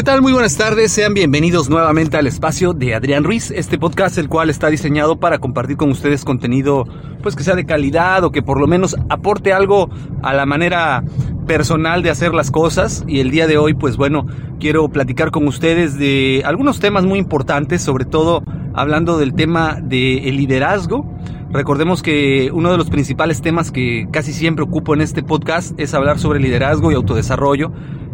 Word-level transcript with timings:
¿Qué 0.00 0.04
tal? 0.04 0.22
Muy 0.22 0.32
buenas 0.32 0.56
tardes, 0.56 0.92
sean 0.92 1.12
bienvenidos 1.12 1.68
nuevamente 1.68 2.16
al 2.16 2.26
espacio 2.26 2.72
de 2.72 2.94
Adrián 2.94 3.22
Ruiz, 3.22 3.50
este 3.50 3.76
podcast 3.76 4.16
el 4.16 4.30
cual 4.30 4.48
está 4.48 4.70
diseñado 4.70 5.20
para 5.20 5.36
compartir 5.36 5.76
con 5.76 5.90
ustedes 5.90 6.24
contenido 6.24 6.86
pues 7.22 7.36
que 7.36 7.42
sea 7.42 7.54
de 7.54 7.66
calidad 7.66 8.24
o 8.24 8.30
que 8.30 8.40
por 8.40 8.58
lo 8.58 8.66
menos 8.66 8.96
aporte 9.10 9.52
algo 9.52 9.90
a 10.22 10.32
la 10.32 10.46
manera 10.46 11.04
personal 11.46 12.02
de 12.02 12.08
hacer 12.08 12.32
las 12.32 12.50
cosas 12.50 13.04
y 13.06 13.20
el 13.20 13.30
día 13.30 13.46
de 13.46 13.58
hoy 13.58 13.74
pues 13.74 13.98
bueno, 13.98 14.24
quiero 14.58 14.88
platicar 14.88 15.30
con 15.32 15.46
ustedes 15.46 15.98
de 15.98 16.40
algunos 16.46 16.80
temas 16.80 17.04
muy 17.04 17.18
importantes, 17.18 17.82
sobre 17.82 18.06
todo 18.06 18.42
hablando 18.72 19.18
del 19.18 19.34
tema 19.34 19.80
del 19.82 20.34
liderazgo. 20.34 21.04
Recordemos 21.52 22.02
que 22.02 22.50
uno 22.54 22.70
de 22.70 22.78
los 22.78 22.88
principales 22.88 23.42
temas 23.42 23.70
que 23.70 24.08
casi 24.10 24.32
siempre 24.32 24.64
ocupo 24.64 24.94
en 24.94 25.02
este 25.02 25.22
podcast 25.22 25.78
es 25.78 25.92
hablar 25.92 26.18
sobre 26.18 26.40
liderazgo 26.40 26.90
y 26.90 26.94
autodesarrollo 26.94 27.70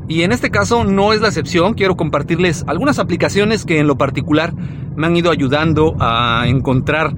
y 0.09 0.23
en 0.23 0.33
este 0.33 0.51
caso 0.51 0.85
no 0.85 1.13
es 1.13 1.21
la 1.21 1.29
excepción, 1.29 1.75
quiero 1.75 1.97
compartirles 1.97 2.65
algunas 2.67 2.99
aplicaciones 2.99 3.65
que 3.65 3.81
en 3.81 3.87
lo 3.87 3.97
particular 3.97 4.55
me 4.97 5.07
han 5.07 5.17
ido 5.17 5.31
ayudando 5.31 5.97
a 5.99 6.45
encontrar 6.47 7.15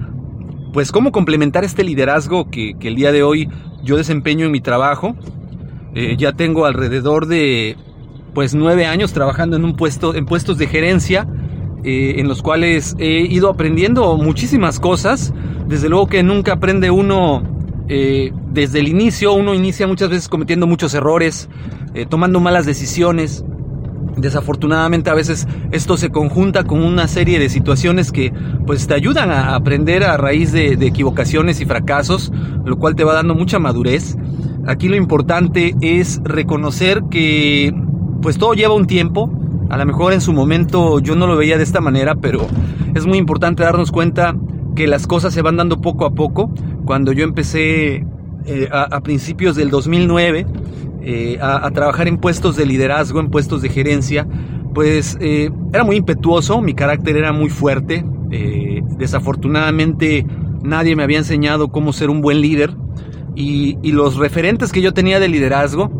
pues 0.73 0.91
cómo 0.91 1.11
complementar 1.11 1.63
este 1.63 1.83
liderazgo 1.83 2.49
que, 2.49 2.75
el 2.81 2.95
día 2.95 3.11
de 3.11 3.23
hoy 3.23 3.49
yo 3.83 3.97
desempeño 3.97 4.45
en 4.45 4.51
mi 4.51 4.61
trabajo. 4.61 5.15
Eh, 5.95 6.15
ya 6.17 6.33
tengo 6.33 6.65
alrededor 6.65 7.25
de 7.25 7.75
pues 8.33 8.53
nueve 8.53 8.85
años 8.85 9.11
trabajando 9.11 9.55
en 9.55 9.65
un 9.65 9.75
puesto, 9.75 10.13
en 10.13 10.25
puestos 10.25 10.57
de 10.57 10.67
gerencia, 10.67 11.27
eh, 11.83 12.15
en 12.17 12.27
los 12.27 12.41
cuales 12.41 12.95
he 12.99 13.21
ido 13.21 13.49
aprendiendo 13.49 14.15
muchísimas 14.17 14.79
cosas. 14.79 15.33
Desde 15.67 15.89
luego 15.89 16.07
que 16.07 16.21
nunca 16.23 16.53
aprende 16.53 16.91
uno 16.91 17.43
eh, 17.87 18.31
desde 18.51 18.79
el 18.79 18.87
inicio, 18.87 19.33
uno 19.33 19.55
inicia 19.55 19.87
muchas 19.87 20.09
veces 20.09 20.29
cometiendo 20.29 20.67
muchos 20.67 20.93
errores, 20.93 21.49
eh, 21.93 22.05
tomando 22.05 22.39
malas 22.39 22.65
decisiones. 22.65 23.43
Desafortunadamente 24.17 25.09
a 25.09 25.13
veces 25.13 25.47
esto 25.71 25.95
se 25.95 26.09
conjunta 26.09 26.63
con 26.63 26.83
una 26.83 27.07
serie 27.07 27.39
de 27.39 27.47
situaciones 27.47 28.11
que 28.11 28.33
pues 28.65 28.85
te 28.87 28.93
ayudan 28.93 29.31
a 29.31 29.55
aprender 29.55 30.03
a 30.03 30.17
raíz 30.17 30.51
de, 30.51 30.73
equivocaciones 30.73 31.61
y 31.61 31.65
fracasos, 31.65 32.31
lo 32.65 32.77
cual 32.77 32.95
te 32.95 33.03
va 33.03 33.13
dando 33.13 33.35
mucha 33.35 33.59
madurez. 33.59 34.17
Aquí 34.67 34.89
lo 34.89 34.95
importante 34.95 35.75
es 35.81 36.19
reconocer 36.23 37.03
que 37.09 37.73
pues 38.21 38.37
todo 38.37 38.53
lleva 38.53 38.73
un 38.73 38.87
tiempo. 38.87 39.31
A 39.69 39.77
lo 39.77 39.85
mejor 39.85 40.13
en 40.13 40.21
su 40.21 40.33
momento 40.33 40.99
yo 40.99 41.15
no 41.15 41.27
lo 41.27 41.37
veía 41.37 41.57
de 41.57 41.63
esta 41.63 41.79
manera, 41.79 42.15
pero 42.15 42.47
es 42.95 43.05
muy 43.05 43.17
importante 43.17 43.63
darnos 43.63 43.91
cuenta 43.91 44.35
que 44.75 44.87
las 44.87 45.07
cosas 45.07 45.33
se 45.33 45.41
van 45.41 45.57
dando 45.57 45.81
poco 45.81 46.05
a 46.05 46.11
poco. 46.11 46.51
Cuando 46.85 47.11
yo 47.11 47.23
empecé 47.23 48.05
eh, 48.45 48.69
a, 48.71 49.01
principios 49.01 49.55
del 49.55 49.69
2009 49.69 50.45
eh, 51.01 51.37
a, 51.41 51.69
trabajar 51.71 52.07
en 52.07 52.17
puestos 52.17 52.55
de 52.55 52.65
liderazgo, 52.65 53.19
en 53.19 53.29
puestos 53.29 53.61
de 53.61 53.69
gerencia, 53.69 54.27
pues 54.73 55.17
eh, 55.19 55.49
era 55.73 55.83
muy 55.83 55.97
impetuoso, 55.97 56.61
mi 56.61 56.73
carácter 56.73 57.17
era 57.17 57.31
muy 57.33 57.49
fuerte, 57.49 58.05
desafortunadamente 58.97 60.25
nadie 60.61 60.95
me 60.95 61.03
había 61.03 61.17
enseñado 61.17 61.69
cómo 61.69 61.93
ser 61.93 62.09
un 62.09 62.21
buen 62.21 62.41
líder 62.41 62.75
y, 63.35 63.91
los 63.91 64.17
referentes 64.17 64.71
que 64.71 64.81
yo 64.81 64.93
tenía 64.93 65.19
de 65.19 65.27
liderazgo 65.27 65.91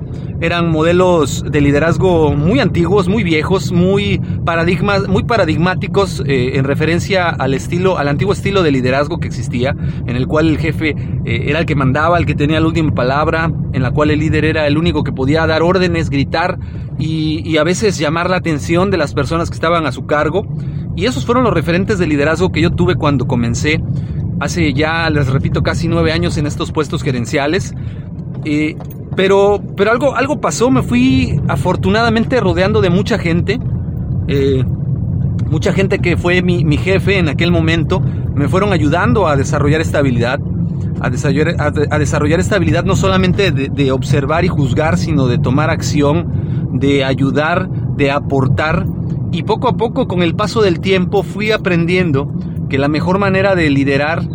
eran 0.42 0.72
modelos 0.72 1.44
de 1.44 1.60
liderazgo 1.60 2.34
muy 2.34 2.60
antiguos, 2.60 3.10
muy 3.10 3.24
viejos, 3.24 3.72
muy 3.72 4.22
paradigmas, 4.46 5.08
muy 5.08 5.24
paradigmáticos 5.24 6.24
eh, 6.26 6.58
en 6.58 6.64
referencia 6.64 7.30
al 7.30 7.54
estilo, 7.54 7.98
al 7.98 8.08
antiguo 8.08 8.32
estilo 8.32 8.64
de 8.64 8.72
liderazgo 8.72 9.18
que 9.18 9.28
existía, 9.28 9.76
en 10.08 10.16
el 10.16 10.28
cual 10.28 10.48
el 10.48 10.58
jefe 10.58 10.96
eh, 11.26 11.44
era 11.48 11.60
el 11.60 11.66
que 11.66 11.76
mandaba, 11.76 12.18
el 12.18 12.26
que 12.26 12.36
tenía 12.36 12.60
la 12.60 12.68
última 12.68 12.94
palabra, 12.94 13.52
en 13.74 13.82
la 13.82 13.92
cual 13.92 14.12
el 14.12 14.20
líder 14.20 14.46
era 14.46 14.68
el 14.68 14.78
único 14.78 15.04
que 15.04 15.12
podía 15.12 15.46
dar 15.46 15.62
órdenes, 15.62 16.10
gritar 16.10 16.58
y, 16.98 17.42
y 17.50 17.58
a 17.58 17.64
veces 17.64 17.98
llamar 17.98 18.30
la 18.30 18.38
atención 18.38 18.92
de 18.92 18.98
las 18.98 19.14
personas 19.14 19.50
que 19.50 19.56
estaban 19.56 19.86
a 19.86 19.92
su 19.92 20.06
cargo. 20.06 20.46
Y 20.96 21.06
esos 21.06 21.26
fueron 21.26 21.46
los 21.46 21.54
referentes 21.54 21.98
de 21.98 22.08
liderazgo 22.08 22.52
que 22.52 22.62
yo 22.62 22.72
tuve 22.72 22.96
cuando 22.96 23.26
comencé 23.26 23.82
hace 24.40 24.74
ya, 24.74 25.10
les 25.10 25.28
repito, 25.28 25.64
casi 25.64 25.88
nueve 25.88 26.12
años 26.12 26.38
en 26.38 26.48
estos 26.48 26.72
puestos 26.72 27.04
gerenciales. 27.04 27.74
Eh, 28.46 28.76
pero, 29.16 29.62
pero 29.76 29.92
algo, 29.92 30.16
algo 30.16 30.40
pasó, 30.40 30.72
me 30.72 30.82
fui 30.82 31.40
afortunadamente 31.48 32.40
rodeando 32.40 32.82
de 32.82 32.90
mucha 32.90 33.18
gente. 33.18 33.60
Eh, 34.28 34.64
mucha 35.50 35.74
gente 35.74 36.00
que 36.00 36.16
fue 36.16 36.42
mi, 36.42 36.78
jefe 36.78 37.18
en 37.18 37.28
aquel 37.28 37.52
momento, 37.52 38.00
me 38.00 38.48
fueron 38.48 38.72
ayudando 38.72 39.28
a 39.28 39.36
desarrollar 39.36 39.82
esta 39.82 40.00
habilidad. 40.00 40.40
A 41.02 41.10
desarrollar, 41.10 41.56
a, 41.60 42.00
desarrollar 42.00 42.40
esta 42.40 42.58
habilidad 42.58 42.84
no 42.84 42.96
solamente 42.96 43.52
de 43.52 43.92
observar 43.92 44.46
y 44.46 44.48
juzgar, 44.48 44.98
sino 44.98 45.28
de 45.28 45.38
tomar 45.38 45.70
acción, 45.70 46.70
de 46.74 47.04
ayudar, 47.04 47.70
de 47.70 48.12
aportar. 48.12 48.86
Y 49.32 49.44
poco 49.44 49.68
a 49.68 49.78
poco, 49.78 50.08
con 50.08 50.22
el 50.24 50.36
paso 50.36 50.62
del 50.62 50.80
tiempo, 50.80 51.24
fui 51.24 51.52
aprendiendo 51.52 52.32
que 52.70 52.78
la 52.78 52.88
mejor 52.88 53.20
manera 53.20 53.56
de 53.56 53.70
liderar, 53.70 54.28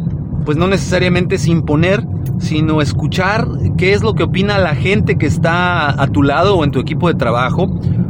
pues 0.45 0.59
no 0.59 0.67
necesariamente 0.67 1.37
es 1.37 1.47
imponer, 1.47 2.05
sino 2.39 2.83
escuchar 2.83 3.47
qué 3.79 3.93
es 3.93 4.03
lo 4.03 4.15
que 4.15 4.25
opina 4.25 4.59
la 4.59 4.75
gente 4.75 5.17
que 5.17 5.27
está 5.27 6.01
a 6.01 6.07
tu 6.09 6.23
lado 6.23 6.57
o 6.57 6.65
en 6.65 6.71
tu 6.71 6.81
equipo 6.81 7.09
de 7.09 7.15
trabajo, 7.15 7.69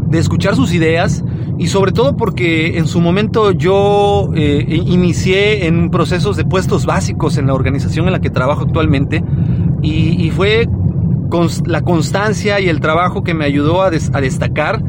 de 0.08 0.18
escuchar 0.18 0.56
sus 0.56 0.72
ideas 0.72 1.24
y 1.58 1.68
sobre 1.68 1.92
todo 1.92 2.16
porque 2.16 2.78
en 2.78 2.86
su 2.86 3.00
momento 3.00 3.52
yo 3.52 4.30
eh, 4.34 4.64
inicié 4.68 5.66
en 5.66 5.90
procesos 5.90 6.36
de 6.36 6.44
puestos 6.44 6.84
básicos 6.84 7.36
en 7.36 7.46
la 7.46 7.54
organización 7.54 8.06
en 8.06 8.12
la 8.12 8.20
que 8.20 8.30
trabajo 8.30 8.62
actualmente 8.62 9.22
y, 9.82 10.30
fue 10.30 10.66
la 11.66 11.82
constancia 11.82 12.58
y 12.58 12.68
el 12.68 12.80
trabajo 12.80 13.22
que 13.22 13.34
me 13.34 13.44
ayudó 13.44 13.82
a, 13.82 13.90
destacar, 13.90 14.82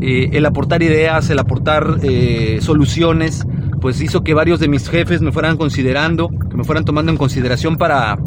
eh, 0.00 0.30
el 0.32 0.46
aportar 0.46 0.82
ideas, 0.82 1.28
el 1.30 1.40
aportar 1.40 1.98
eh, 2.02 2.58
soluciones, 2.60 3.44
pues 3.80 4.00
hizo 4.00 4.22
que 4.22 4.34
varios 4.34 4.60
de 4.60 4.68
mis 4.68 4.88
jefes 4.88 5.22
me 5.22 5.32
fueran 5.32 5.56
considerando, 5.56 6.28
que 6.28 6.56
me 6.56 6.64
fueran 6.64 6.84
tomando 6.84 7.12
en 7.12 7.18
consideración 7.18 7.76
para 7.76 8.18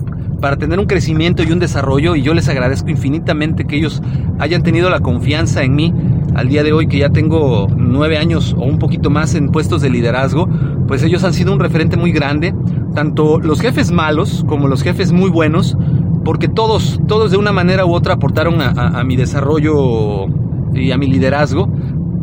para 0.41 0.57
tener 0.57 0.79
un 0.79 0.88
crecimiento 0.88 1.44
y 1.44 1.51
un 1.51 1.59
desarrollo 1.59 2.16
y 2.16 2.23
yo 2.23 2.34
les 2.34 2.50
agradezco 2.50 2.89
infinitamente 2.89 3.66
que 3.66 3.78
ellos 3.78 4.01
hayan 4.39 4.63
tenido 4.63 4.89
la 4.89 5.00
confianza 5.00 5.63
en 5.63 5.75
mí. 5.75 5.94
Al 6.34 6.50
día 6.50 6.63
de 6.63 6.73
hoy 6.73 6.88
que 6.88 6.97
ya 6.97 7.09
tengo 7.09 7.67
nueve 7.78 8.17
años 8.17 8.56
o 8.57 8.63
un 8.63 8.79
poquito 8.79 9.09
más 9.09 9.35
en 9.35 9.50
puestos 9.50 9.81
de 9.81 9.89
liderazgo, 9.89 10.50
pues 10.88 11.03
ellos 11.03 11.23
han 11.23 11.34
sido 11.34 11.53
un 11.53 11.59
referente 11.59 11.95
muy 11.95 12.12
grande, 12.12 12.56
tanto 12.95 13.39
los 13.39 13.62
jefes 13.62 13.91
malos 13.91 14.44
como 14.47 14.68
los 14.68 14.81
jefes 14.81 15.12
muy 15.12 15.29
buenos, 15.29 15.78
porque 16.25 16.47
todos, 16.47 17.00
todos 17.07 17.31
de 17.31 17.38
una 17.38 17.51
manera 17.51 17.85
u 17.85 17.94
otra 17.94 18.16
aportaron 18.16 18.62
a, 18.62 19.03
mi 19.03 19.16
desarrollo 19.16 20.28
y 20.73 20.91
a 20.91 20.97
mi 20.97 21.07
liderazgo, 21.07 21.69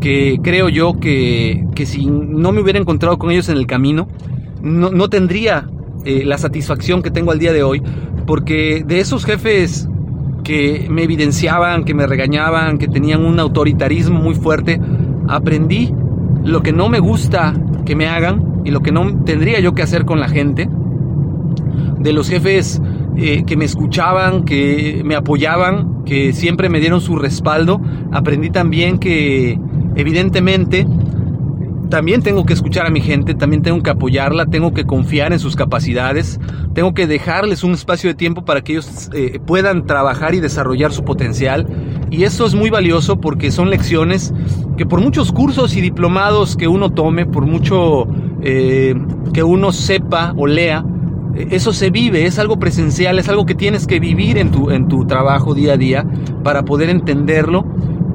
que 0.01 0.39
creo 0.43 0.69
yo 0.69 0.99
que, 1.01 1.65
que 1.75 1.87
si 1.87 2.07
no 2.07 2.53
me 2.53 2.61
hubiera 2.61 2.79
encontrado 2.79 3.19
con 3.19 3.31
ellos 3.31 3.49
en 3.49 3.57
el 3.57 3.67
camino, 3.67 4.09
no, 4.63 4.91
no 4.91 5.09
tendría 5.09 5.69
eh, 6.05 6.25
la 6.25 6.39
satisfacción 6.39 7.03
que 7.03 7.11
tengo 7.11 7.33
al 7.33 7.39
día 7.39 7.53
de 7.53 7.63
hoy, 7.63 7.83
porque 8.27 8.85
de 8.87 9.01
esos 9.01 9.25
jefes 9.25 9.89
que 10.45 10.87
me 10.89 11.03
evidenciaban, 11.03 11.85
que 11.85 11.95
me 11.95 12.07
regañaban, 12.07 12.79
que 12.79 12.89
tenían 12.89 13.25
un 13.25 13.39
autoritarismo 13.41 14.21
muy 14.21 14.35
fuerte, 14.35 14.81
aprendí 15.29 15.93
lo 16.45 16.63
que 16.63 16.73
no 16.73 16.89
me 16.89 17.01
gusta 17.01 17.55
que 17.85 17.97
me 17.97 18.07
hagan 18.07 18.63
y 18.65 18.71
lo 18.71 18.81
que 18.81 18.93
no 18.93 19.25
tendría 19.25 19.61
yo 19.61 19.75
que 19.75 19.83
hacer 19.83 20.05
con 20.05 20.21
la 20.21 20.29
gente. 20.29 20.69
De 21.99 22.13
los 22.13 22.29
jefes 22.29 22.81
eh, 23.17 23.43
que 23.45 23.57
me 23.57 23.65
escuchaban, 23.65 24.45
que 24.45 25.03
me 25.05 25.17
apoyaban, 25.17 26.05
que 26.05 26.33
siempre 26.33 26.69
me 26.69 26.81
dieron 26.81 27.01
su 27.01 27.17
respaldo, 27.17 27.81
aprendí 28.13 28.51
también 28.51 28.99
que 28.99 29.59
evidentemente 29.99 30.87
también 31.89 32.23
tengo 32.23 32.45
que 32.45 32.53
escuchar 32.53 32.87
a 32.87 32.91
mi 32.91 33.01
gente, 33.01 33.35
también 33.35 33.63
tengo 33.63 33.83
que 33.83 33.91
apoyarla, 33.91 34.47
tengo 34.47 34.73
que 34.73 34.85
confiar 34.85 35.33
en 35.33 35.39
sus 35.39 35.57
capacidades, 35.57 36.39
tengo 36.75 36.95
que 36.95 37.07
dejarles 37.07 37.65
un 37.65 37.73
espacio 37.73 38.11
de 38.11 38.15
tiempo 38.15 38.45
para 38.45 38.61
que 38.61 38.73
ellos 38.73 39.11
eh, 39.13 39.41
puedan 39.45 39.87
trabajar 39.87 40.35
y 40.35 40.41
desarrollar 40.41 40.93
su 40.93 41.05
potencial. 41.05 41.67
Y 42.11 42.25
eso 42.25 42.47
es 42.47 42.55
muy 42.55 42.71
valioso 42.71 43.21
porque 43.21 43.51
son 43.51 43.71
lecciones 43.71 44.33
que 44.77 44.87
por 44.87 45.01
muchos 45.01 45.33
cursos 45.33 45.77
y 45.77 45.81
diplomados 45.81 46.57
que 46.57 46.69
uno 46.69 46.91
tome, 46.91 47.27
por 47.27 47.47
mucho 47.47 48.07
eh, 48.43 48.95
que 49.33 49.43
uno 49.43 49.73
sepa 49.73 50.35
o 50.37 50.47
lea, 50.47 50.85
eh, 51.35 51.49
eso 51.51 51.73
se 51.73 51.91
vive, 51.91 52.27
es 52.27 52.39
algo 52.39 52.59
presencial, 52.59 53.19
es 53.19 53.29
algo 53.29 53.47
que 53.47 53.55
tienes 53.55 53.87
que 53.87 53.99
vivir 53.99 54.39
en 54.39 54.51
tu, 54.51 54.71
en 54.71 54.89
tu 54.89 55.07
trabajo 55.07 55.55
día 55.55 55.75
a 55.75 55.77
día 55.77 56.07
para 56.45 56.65
poder 56.65 56.91
entenderlo 56.91 57.65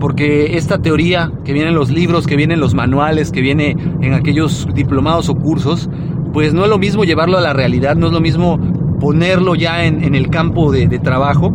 porque 0.04 0.58
esta 0.58 0.82
teoría 0.82 1.32
que 1.46 1.54
viene 1.54 1.70
en 1.70 1.76
los 1.76 1.90
libros, 1.90 2.28
que 2.28 2.36
viene 2.36 2.56
en 2.56 2.60
los 2.60 2.74
manuales, 2.74 3.32
que 3.32 3.40
viene 3.40 3.78
en 4.02 4.14
aquellos 4.14 4.68
diplomados 4.76 5.30
o 5.30 5.36
cursos, 5.36 5.90
pues 6.34 6.54
no 6.54 6.66
es 6.66 6.70
lo 6.70 6.78
mismo 6.78 7.06
llevarlo 7.06 7.38
a 7.38 7.42
la 7.42 7.54
realidad, 7.54 7.96
no 7.96 8.08
es 8.08 8.12
lo 8.12 8.20
mismo 8.20 8.60
ponerlo 9.00 9.56
ya 9.56 9.86
en, 9.86 10.14
el 10.14 10.30
campo 10.30 10.74
de, 10.74 11.00
trabajo. 11.00 11.54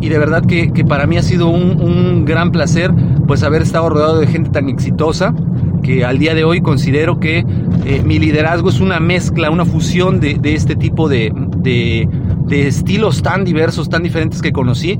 Y 0.00 0.08
de 0.08 0.18
verdad 0.18 0.46
que, 0.46 0.72
para 0.88 1.06
mí 1.06 1.18
ha 1.18 1.22
sido 1.22 1.48
un, 1.48 2.24
gran 2.24 2.52
placer 2.52 2.90
pues 3.26 3.42
haber 3.42 3.60
estado 3.60 3.90
rodeado 3.90 4.18
de 4.18 4.26
gente 4.26 4.48
tan 4.48 4.70
exitosa 4.70 5.34
que 5.82 6.02
al 6.02 6.18
día 6.18 6.34
de 6.34 6.44
hoy 6.44 6.62
considero 6.62 7.20
que 7.20 7.44
eh, 7.84 8.02
mi 8.02 8.18
liderazgo 8.18 8.70
es 8.70 8.80
una 8.80 8.98
mezcla, 8.98 9.50
una 9.50 9.66
fusión 9.66 10.20
de, 10.20 10.40
este 10.42 10.74
tipo 10.74 11.06
de, 11.06 11.34
de 11.58 12.66
estilos 12.66 13.20
tan 13.20 13.44
diversos, 13.44 13.90
tan 13.90 14.02
diferentes 14.02 14.40
que 14.40 14.52
conocí, 14.52 14.98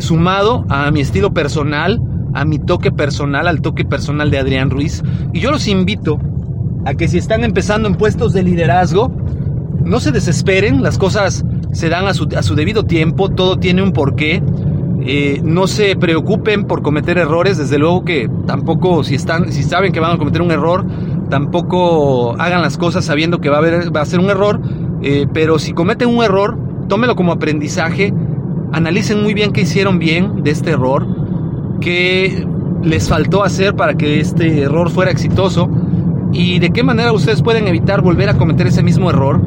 sumado 0.00 0.66
a 0.68 0.90
mi 0.90 1.00
estilo 1.02 1.32
personal, 1.32 2.00
a 2.34 2.44
mi 2.44 2.58
toque 2.58 2.90
personal, 2.90 3.48
al 3.48 3.60
toque 3.60 3.84
personal 3.84 4.30
de 4.30 4.38
Adrián 4.38 4.70
Ruiz. 4.70 5.02
Y 5.32 5.40
yo 5.40 5.50
los 5.50 5.66
invito 5.68 6.18
a 6.84 6.94
que 6.94 7.08
si 7.08 7.18
están 7.18 7.44
empezando 7.44 7.88
en 7.88 7.94
puestos 7.94 8.32
de 8.32 8.42
liderazgo, 8.42 9.10
no 9.84 10.00
se 10.00 10.12
desesperen, 10.12 10.82
las 10.82 10.98
cosas 10.98 11.44
se 11.72 11.88
dan 11.88 12.06
a 12.06 12.14
su, 12.14 12.54
debido 12.54 12.84
tiempo, 12.84 13.28
todo 13.30 13.58
tiene 13.58 13.82
un 13.82 13.92
porqué. 13.92 14.42
Eh, 15.04 15.40
no 15.42 15.66
se 15.66 15.96
preocupen 15.96 16.64
por 16.64 16.82
cometer 16.82 17.18
errores, 17.18 17.58
desde 17.58 17.78
luego 17.78 18.04
que 18.04 18.30
tampoco 18.46 19.02
si 19.02 19.16
están, 19.16 19.50
si 19.52 19.64
saben 19.64 19.90
que 19.90 19.98
van 19.98 20.12
a 20.12 20.18
cometer 20.18 20.42
un 20.42 20.52
error, 20.52 20.86
tampoco 21.28 22.40
hagan 22.40 22.62
las 22.62 22.78
cosas 22.78 23.04
sabiendo 23.04 23.40
que 23.40 23.48
va 23.48 23.56
a, 23.56 23.58
haber, 23.58 23.94
va 23.94 24.02
a 24.02 24.04
ser 24.04 24.20
un 24.20 24.30
error, 24.30 24.60
eh, 25.02 25.26
pero 25.32 25.58
si 25.58 25.72
cometen 25.72 26.08
un 26.08 26.22
error, 26.22 26.56
tómelo 26.88 27.16
como 27.16 27.32
aprendizaje, 27.32 28.14
analicen 28.72 29.22
muy 29.22 29.34
bien 29.34 29.52
qué 29.52 29.62
hicieron 29.62 29.98
bien 29.98 30.44
de 30.44 30.52
este 30.52 30.70
error, 30.70 31.04
qué 31.82 32.46
les 32.82 33.08
faltó 33.08 33.44
hacer 33.44 33.74
para 33.74 33.94
que 33.94 34.20
este 34.20 34.62
error 34.62 34.90
fuera 34.90 35.10
exitoso 35.10 35.68
y 36.32 36.58
de 36.58 36.70
qué 36.70 36.82
manera 36.82 37.12
ustedes 37.12 37.42
pueden 37.42 37.68
evitar 37.68 38.00
volver 38.00 38.30
a 38.30 38.38
cometer 38.38 38.66
ese 38.66 38.82
mismo 38.82 39.10
error. 39.10 39.42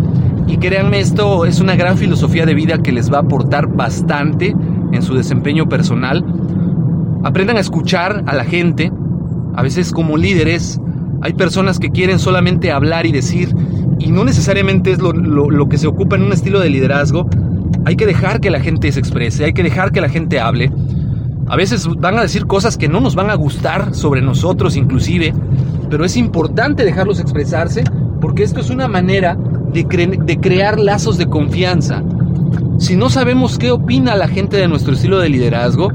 Y 0.48 0.58
créanme, 0.58 1.00
esto 1.00 1.46
es 1.46 1.60
una 1.60 1.76
gran 1.76 1.98
filosofía 1.98 2.46
de 2.46 2.54
vida 2.54 2.78
que 2.78 2.92
les 2.92 3.12
va 3.12 3.18
a 3.18 3.22
aportar 3.22 3.68
bastante 3.68 4.56
en 4.92 5.02
su 5.02 5.16
desempeño 5.16 5.68
personal. 5.68 6.24
Aprendan 7.24 7.58
a 7.58 7.62
escuchar 7.62 8.24
a 8.28 8.36
la 8.36 8.46
gente. 8.46 8.92
A 9.56 9.64
veces 9.64 9.92
como 9.92 10.18
líderes 10.18 10.80
hay 11.22 11.34
personas 11.34 11.80
que 11.80 11.90
quieren 11.90 12.20
solamente 12.20 12.72
hablar 12.72 13.08
y 13.08 13.12
decir 13.12 13.56
y 13.98 14.12
no 14.12 14.24
necesariamente 14.24 14.92
es 14.92 15.00
lo, 15.00 15.70
que 15.70 15.78
se 15.78 15.88
ocupa 15.88 16.16
en 16.16 16.24
un 16.24 16.34
estilo 16.34 16.60
de 16.60 16.70
liderazgo. 16.70 17.28
Hay 17.86 17.96
que 17.96 18.06
dejar 18.06 18.42
que 18.42 18.50
la 18.50 18.60
gente 18.60 18.92
se 18.92 19.00
exprese, 19.00 19.46
hay 19.46 19.54
que 19.54 19.64
dejar 19.64 19.92
que 19.92 20.02
la 20.02 20.10
gente 20.10 20.40
hable. 20.40 20.72
A 21.48 21.56
veces 21.56 21.88
van 21.88 22.18
a 22.18 22.22
decir 22.22 22.48
cosas 22.48 22.78
que 22.78 22.88
no 22.88 23.00
nos 23.00 23.16
van 23.16 23.30
a 23.30 23.36
gustar 23.36 23.94
sobre 23.94 24.22
nosotros 24.22 24.76
inclusive, 24.76 25.34
pero 25.90 26.06
es 26.06 26.18
importante 26.18 26.84
dejarlos 26.84 27.20
expresarse 27.20 27.84
porque 28.20 28.44
esto 28.44 28.60
es 28.60 28.70
una 28.70 28.88
manera 28.88 29.38
de, 29.72 29.86
crear 30.42 30.80
lazos 30.80 31.18
de 31.18 31.28
confianza. 31.28 32.04
Si 32.80 32.96
no 32.96 33.10
sabemos 33.10 33.58
qué 33.58 33.72
opina 33.72 34.16
la 34.16 34.28
gente 34.28 34.58
de 34.58 34.68
nuestro 34.68 34.94
estilo 34.94 35.20
de 35.20 35.30
liderazgo, 35.30 35.92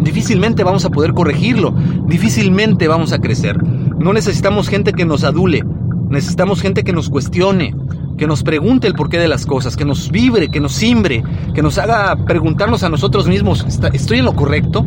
difícilmente 0.00 0.64
vamos 0.64 0.84
a 0.84 0.90
poder 0.90 1.12
corregirlo, 1.12 1.72
difícilmente 2.06 2.88
vamos 2.88 3.12
a 3.12 3.18
crecer. 3.20 3.62
No 3.62 4.12
necesitamos 4.12 4.68
gente 4.68 4.92
que 4.92 5.04
nos 5.04 5.24
adule, 5.24 5.62
Necesitamos 6.10 6.60
gente 6.60 6.82
que 6.82 6.92
nos 6.92 7.08
cuestione, 7.08 7.72
que 8.20 8.26
nos 8.26 8.42
pregunte 8.42 8.86
el 8.86 8.92
porqué 8.92 9.18
de 9.18 9.28
las 9.28 9.46
cosas, 9.46 9.78
que 9.78 9.86
nos 9.86 10.10
vibre, 10.10 10.50
que 10.50 10.60
nos 10.60 10.72
simbre, 10.72 11.24
que 11.54 11.62
nos 11.62 11.78
haga 11.78 12.14
preguntarnos 12.26 12.82
a 12.82 12.90
nosotros 12.90 13.26
mismos, 13.26 13.64
¿estoy 13.94 14.18
en 14.18 14.26
lo 14.26 14.34
correcto? 14.34 14.84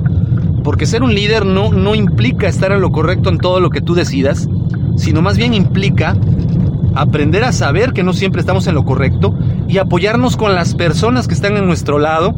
Porque 0.64 0.86
ser 0.86 1.02
un 1.02 1.16
líder 1.16 1.44
no, 1.44 1.74
no 1.74 1.96
implica 1.96 2.48
estar 2.48 2.72
en 2.72 2.80
lo 2.80 2.92
correcto 2.92 3.30
en 3.30 3.40
todo 3.40 3.60
lo 3.60 3.72
que 3.72 3.82
tú 3.82 3.96
decidas, 3.96 4.48
sino 4.98 5.24
más 5.24 5.36
bien 5.36 5.56
implica 5.56 6.16
aprender 6.94 7.44
a 7.44 7.54
saber 7.54 7.92
que 7.92 8.04
no 8.04 8.14
siempre 8.14 8.40
estamos 8.40 8.68
en 8.68 8.76
lo 8.76 8.86
correcto 8.86 9.34
y 9.68 9.80
apoyarnos 9.80 10.38
con 10.38 10.54
las 10.54 10.76
personas 10.76 11.28
que 11.28 11.34
están 11.34 11.58
en 11.58 11.66
nuestro 11.66 11.98
lado 11.98 12.36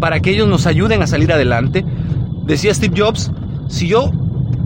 para 0.00 0.20
que 0.20 0.32
ellos 0.32 0.48
nos 0.48 0.66
ayuden 0.66 1.00
a 1.00 1.06
salir 1.06 1.32
adelante. 1.32 1.82
Decía 2.44 2.74
Steve 2.74 2.94
Jobs, 2.94 3.32
si 3.68 3.88
yo 3.88 4.12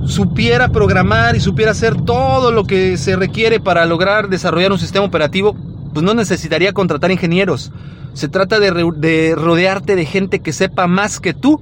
supiera 0.06 0.68
programar 0.68 1.36
y 1.36 1.40
supiera 1.40 1.72
hacer 1.72 2.00
todo 2.02 2.52
lo 2.52 2.64
que 2.64 2.96
se 2.96 3.16
requiere 3.16 3.60
para 3.60 3.84
lograr 3.86 4.28
desarrollar 4.28 4.72
un 4.72 4.78
sistema 4.78 5.04
operativo, 5.04 5.54
pues 5.92 6.04
no 6.04 6.14
necesitaría 6.14 6.72
contratar 6.72 7.10
ingenieros. 7.10 7.72
Se 8.12 8.28
trata 8.28 8.58
de, 8.58 9.34
rodearte 9.36 9.96
de 9.96 10.04
gente 10.04 10.40
que 10.40 10.52
sepa 10.52 10.86
más 10.86 11.20
que 11.20 11.34
tú 11.34 11.60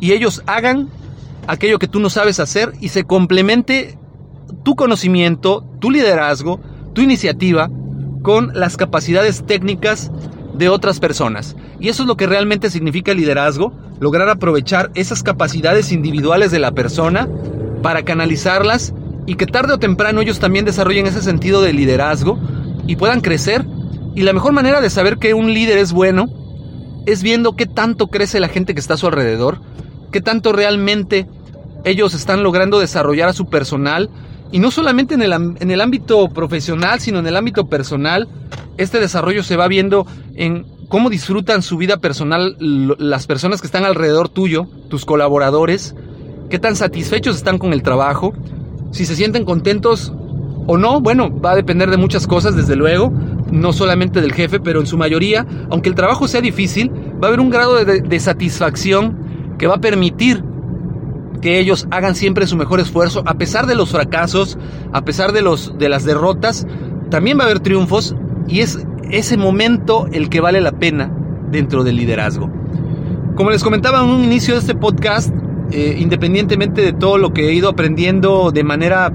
y 0.00 0.12
ellos 0.12 0.42
hagan 0.46 0.88
aquello 1.46 1.78
que 1.78 1.88
tú 1.88 2.00
no 2.00 2.10
sabes 2.10 2.40
hacer 2.40 2.72
y 2.80 2.88
se 2.88 3.04
complemente 3.04 3.98
tu 4.64 4.76
conocimiento, 4.76 5.64
tu 5.80 5.90
liderazgo, 5.90 6.60
tu 6.94 7.02
iniciativa 7.02 7.70
con 8.22 8.52
las 8.54 8.76
capacidades 8.76 9.44
técnicas 9.46 10.10
de 10.54 10.68
otras 10.68 11.00
personas. 11.00 11.56
Y 11.80 11.88
eso 11.88 12.02
es 12.02 12.08
lo 12.08 12.16
que 12.16 12.26
realmente 12.26 12.70
significa 12.70 13.14
liderazgo, 13.14 13.72
lograr 14.00 14.28
aprovechar 14.28 14.90
esas 14.94 15.22
capacidades 15.22 15.92
individuales 15.92 16.50
de 16.50 16.58
la 16.58 16.72
persona 16.72 17.28
para 17.82 18.02
canalizarlas 18.02 18.94
y 19.26 19.34
que 19.34 19.46
tarde 19.46 19.74
o 19.74 19.78
temprano 19.78 20.20
ellos 20.20 20.38
también 20.38 20.64
desarrollen 20.64 21.06
ese 21.06 21.22
sentido 21.22 21.60
de 21.62 21.72
liderazgo 21.72 22.38
y 22.86 22.96
puedan 22.96 23.20
crecer. 23.20 23.64
Y 24.14 24.22
la 24.22 24.32
mejor 24.32 24.52
manera 24.52 24.80
de 24.80 24.90
saber 24.90 25.18
que 25.18 25.34
un 25.34 25.52
líder 25.52 25.78
es 25.78 25.92
bueno 25.92 26.26
es 27.06 27.22
viendo 27.22 27.56
qué 27.56 27.66
tanto 27.66 28.08
crece 28.08 28.40
la 28.40 28.48
gente 28.48 28.74
que 28.74 28.80
está 28.80 28.94
a 28.94 28.98
su 28.98 29.06
alrededor, 29.06 29.60
qué 30.12 30.20
tanto 30.20 30.52
realmente 30.52 31.26
ellos 31.84 32.14
están 32.14 32.42
logrando 32.42 32.80
desarrollar 32.80 33.28
a 33.28 33.32
su 33.32 33.48
personal 33.48 34.10
y 34.50 34.58
no 34.60 34.70
solamente 34.70 35.14
en 35.14 35.22
el, 35.22 35.32
en 35.32 35.70
el 35.70 35.80
ámbito 35.80 36.28
profesional, 36.28 37.00
sino 37.00 37.18
en 37.18 37.26
el 37.26 37.36
ámbito 37.36 37.68
personal, 37.68 38.28
este 38.78 38.98
desarrollo 38.98 39.42
se 39.42 39.56
va 39.56 39.68
viendo 39.68 40.06
en 40.34 40.66
cómo 40.88 41.10
disfrutan 41.10 41.62
su 41.62 41.76
vida 41.76 41.98
personal 41.98 42.56
las 42.58 43.26
personas 43.26 43.60
que 43.60 43.66
están 43.66 43.84
alrededor 43.84 44.28
tuyo, 44.28 44.66
tus 44.88 45.04
colaboradores, 45.04 45.94
qué 46.48 46.58
tan 46.58 46.76
satisfechos 46.76 47.36
están 47.36 47.58
con 47.58 47.72
el 47.72 47.82
trabajo, 47.82 48.32
si 48.90 49.04
se 49.04 49.16
sienten 49.16 49.44
contentos 49.44 50.12
o 50.66 50.76
no, 50.76 51.00
bueno, 51.00 51.30
va 51.40 51.52
a 51.52 51.56
depender 51.56 51.90
de 51.90 51.96
muchas 51.96 52.26
cosas, 52.26 52.56
desde 52.56 52.76
luego, 52.76 53.12
no 53.50 53.72
solamente 53.72 54.20
del 54.20 54.32
jefe, 54.32 54.60
pero 54.60 54.80
en 54.80 54.86
su 54.86 54.98
mayoría, 54.98 55.46
aunque 55.70 55.88
el 55.88 55.94
trabajo 55.94 56.28
sea 56.28 56.40
difícil, 56.40 56.90
va 57.22 57.26
a 57.26 57.28
haber 57.28 57.40
un 57.40 57.50
grado 57.50 57.84
de, 57.84 58.00
de 58.00 58.20
satisfacción 58.20 59.56
que 59.58 59.66
va 59.66 59.76
a 59.76 59.80
permitir 59.80 60.42
que 61.40 61.58
ellos 61.58 61.86
hagan 61.90 62.14
siempre 62.14 62.46
su 62.46 62.56
mejor 62.56 62.80
esfuerzo, 62.80 63.22
a 63.26 63.34
pesar 63.34 63.66
de 63.66 63.74
los 63.74 63.90
fracasos, 63.90 64.58
a 64.92 65.04
pesar 65.04 65.32
de, 65.32 65.42
los, 65.42 65.78
de 65.78 65.88
las 65.88 66.04
derrotas, 66.04 66.66
también 67.10 67.38
va 67.38 67.42
a 67.42 67.46
haber 67.46 67.60
triunfos 67.60 68.14
y 68.46 68.60
es 68.60 68.84
ese 69.10 69.36
momento 69.36 70.08
el 70.12 70.28
que 70.28 70.40
vale 70.40 70.60
la 70.60 70.72
pena 70.72 71.10
dentro 71.50 71.84
del 71.84 71.96
liderazgo. 71.96 72.50
Como 73.34 73.50
les 73.50 73.62
comentaba 73.62 74.02
en 74.02 74.10
un 74.10 74.24
inicio 74.24 74.54
de 74.54 74.60
este 74.60 74.74
podcast, 74.74 75.32
eh, 75.70 75.96
independientemente 75.98 76.82
de 76.82 76.92
todo 76.92 77.18
lo 77.18 77.32
que 77.32 77.48
he 77.48 77.52
ido 77.52 77.68
aprendiendo 77.68 78.50
de 78.50 78.64
manera 78.64 79.12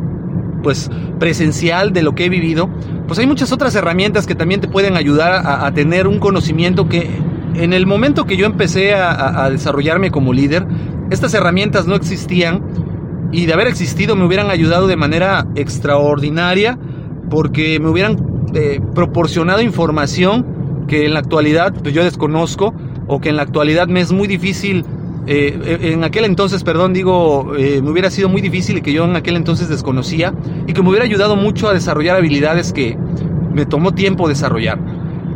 pues 0.62 0.89
presencial 1.19 1.91
de 1.91 2.03
lo 2.03 2.15
que 2.15 2.25
he 2.25 2.29
vivido, 2.29 2.69
pues 3.07 3.19
hay 3.19 3.27
muchas 3.27 3.51
otras 3.51 3.75
herramientas 3.75 4.25
que 4.25 4.35
también 4.35 4.62
te 4.62 4.69
pueden 4.69 4.95
ayudar 4.95 5.43
a, 5.45 5.69
tener 5.73 6.07
un 6.07 6.19
conocimiento 6.19 6.88
que 6.88 7.09
en 7.55 7.73
el 7.73 7.85
momento 7.85 8.23
que 8.23 8.38
yo 8.38 8.45
empecé 8.45 8.95
a 8.95 9.50
desarrollarme 9.51 10.09
como 10.09 10.31
líder, 10.31 10.65
estas 11.12 11.33
herramientas 11.33 11.85
no 11.85 11.95
existían 11.95 12.63
y 13.33 13.45
de 13.45 13.53
haber 13.53 13.67
existido 13.67 14.15
me 14.15 14.25
hubieran 14.25 14.50
ayudado 14.51 14.88
de 14.88 14.95
manera 14.95 15.47
extraordinaria 15.55 16.77
porque 17.29 17.79
me 17.79 17.89
hubieran 17.89 18.32
eh, 18.53 18.79
proporcionado 18.93 19.62
información 19.62 20.86
que 20.88 21.05
en 21.05 21.13
la 21.13 21.19
actualidad 21.19 21.74
pues, 21.81 21.93
yo 21.93 22.03
desconozco 22.03 22.74
o 23.07 23.19
que 23.19 23.29
en 23.29 23.36
la 23.36 23.43
actualidad 23.43 23.88
me 23.88 24.01
es 24.01 24.12
muy 24.12 24.27
difícil 24.27 24.86
eh, 25.25 25.57
eh, 25.63 25.93
en 25.93 26.03
aquel 26.03 26.25
entonces, 26.25 26.63
perdón, 26.63 26.91
digo, 26.91 27.53
me 27.53 27.89
hubiera 27.89 28.12
sido 28.12 28.27
muy 28.27 28.41
difícil 28.41 28.79
y 28.79 28.81
que 28.81 28.91
yo 28.91 29.05
en 29.05 29.15
aquel 29.15 29.38
entonces 29.38 29.69
desconocía 29.69 30.33
y 30.67 30.74
que 30.74 30.83
me 30.83 30.89
hubiera 30.89 31.05
ayudado 31.05 31.38
mucho 31.38 31.69
a 31.69 31.74
desarrollar 31.74 32.17
habilidades 32.17 32.74
que 32.74 32.98
me 33.53 33.65
tomó 33.65 33.93
tiempo 33.93 34.27
desarrollar. 34.27 34.79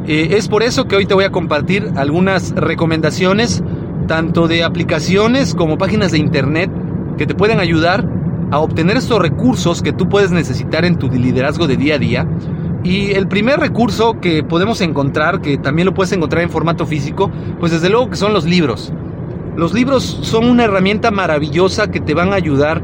es 0.06 0.50
por 0.50 0.64
eso 0.64 0.86
que 0.86 0.98
hoy 0.98 1.06
te 1.06 1.14
voy 1.14 1.24
a 1.24 1.32
compartir 1.32 1.90
algunas 1.96 2.52
recomendaciones 2.52 3.64
tanto 4.08 4.48
de 4.48 4.64
aplicaciones 4.64 5.56
como 5.56 5.78
páginas 5.78 6.12
de 6.12 6.18
internet 6.18 6.72
que 7.18 7.26
te 7.26 7.36
pueden 7.36 7.60
ayudar 7.60 8.06
a 8.52 8.60
obtener 8.60 8.98
estos 8.98 9.20
recursos 9.20 9.82
que 9.82 9.94
tú 9.94 10.08
puedes 10.08 10.32
necesitar 10.32 10.86
en 10.86 10.98
tu 10.98 11.10
liderazgo 11.10 11.68
de 11.68 11.78
día 11.78 11.96
a 11.96 12.00
día. 12.00 12.28
Y 12.84 13.12
el 13.12 13.28
primer 13.28 13.60
recurso 13.60 14.20
que 14.22 14.44
podemos 14.44 14.82
encontrar, 14.82 15.42
que 15.42 15.58
también 15.58 15.88
lo 15.88 15.94
puedes 15.94 16.12
encontrar 16.12 16.44
en 16.44 16.50
formato 16.50 16.86
físico, 16.86 17.32
pues 17.60 17.72
desde 17.72 17.90
luego 17.90 18.10
que 18.10 18.16
son 18.16 18.34
los 18.34 18.46
libros. 18.46 18.94
Los 19.56 19.74
libros 19.74 20.04
son 20.22 20.46
una 20.46 20.66
herramienta 20.66 21.10
maravillosa 21.12 21.90
que 21.90 22.00
te 22.00 22.14
van 22.14 22.32
a 22.32 22.36
ayudar 22.36 22.82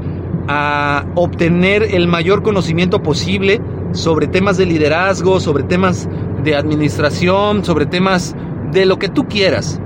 a 0.47 1.05
obtener 1.15 1.83
el 1.83 2.07
mayor 2.07 2.41
conocimiento 2.41 3.01
posible 3.03 3.61
sobre 3.93 4.27
temas 4.27 4.57
de 4.57 4.65
liderazgo, 4.65 5.39
sobre 5.39 5.63
temas 5.63 6.09
de 6.43 6.55
administración, 6.55 7.63
sobre 7.63 7.85
temas 7.85 8.35
de 8.71 8.85
lo 8.85 8.97
que 8.97 9.07
tú 9.07 9.27
quieras. 9.27 9.79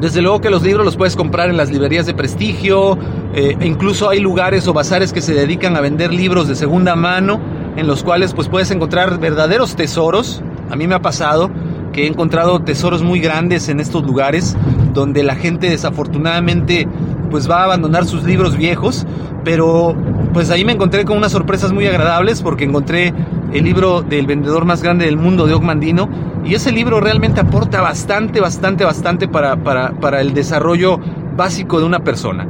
Desde 0.00 0.22
luego 0.22 0.40
que 0.40 0.50
los 0.50 0.62
libros 0.62 0.84
los 0.84 0.96
puedes 0.96 1.14
comprar 1.14 1.48
en 1.48 1.56
las 1.56 1.70
librerías 1.70 2.06
de 2.06 2.14
prestigio, 2.14 2.98
eh, 3.34 3.56
e 3.58 3.66
incluso 3.66 4.08
hay 4.08 4.20
lugares 4.20 4.66
o 4.66 4.72
bazares 4.72 5.12
que 5.12 5.20
se 5.20 5.34
dedican 5.34 5.76
a 5.76 5.80
vender 5.80 6.12
libros 6.12 6.48
de 6.48 6.56
segunda 6.56 6.96
mano, 6.96 7.40
en 7.76 7.86
los 7.86 8.02
cuales 8.02 8.34
pues 8.34 8.48
puedes 8.48 8.70
encontrar 8.70 9.18
verdaderos 9.18 9.76
tesoros. 9.76 10.42
A 10.70 10.76
mí 10.76 10.86
me 10.86 10.94
ha 10.94 11.02
pasado 11.02 11.50
que 11.92 12.04
he 12.04 12.06
encontrado 12.06 12.60
tesoros 12.60 13.02
muy 13.02 13.20
grandes 13.20 13.68
en 13.68 13.80
estos 13.80 14.04
lugares, 14.04 14.56
donde 14.92 15.22
la 15.22 15.36
gente 15.36 15.70
desafortunadamente 15.70 16.88
pues 17.30 17.50
va 17.50 17.60
a 17.60 17.64
abandonar 17.64 18.04
sus 18.04 18.24
libros 18.24 18.56
viejos, 18.56 19.06
pero 19.44 19.96
pues 20.32 20.50
ahí 20.50 20.64
me 20.64 20.72
encontré 20.72 21.04
con 21.04 21.16
unas 21.16 21.32
sorpresas 21.32 21.72
muy 21.72 21.86
agradables 21.86 22.42
porque 22.42 22.64
encontré 22.64 23.14
el 23.52 23.64
libro 23.64 24.02
del 24.02 24.26
vendedor 24.26 24.64
más 24.64 24.82
grande 24.82 25.04
del 25.04 25.16
mundo 25.16 25.46
de 25.46 25.54
Ogmandino 25.54 26.08
y 26.44 26.54
ese 26.54 26.72
libro 26.72 27.00
realmente 27.00 27.40
aporta 27.40 27.80
bastante, 27.80 28.40
bastante, 28.40 28.84
bastante 28.84 29.28
para, 29.28 29.56
para, 29.62 30.20
el 30.20 30.34
desarrollo 30.34 30.98
básico 31.36 31.78
de 31.78 31.86
una 31.86 32.00
persona. 32.00 32.48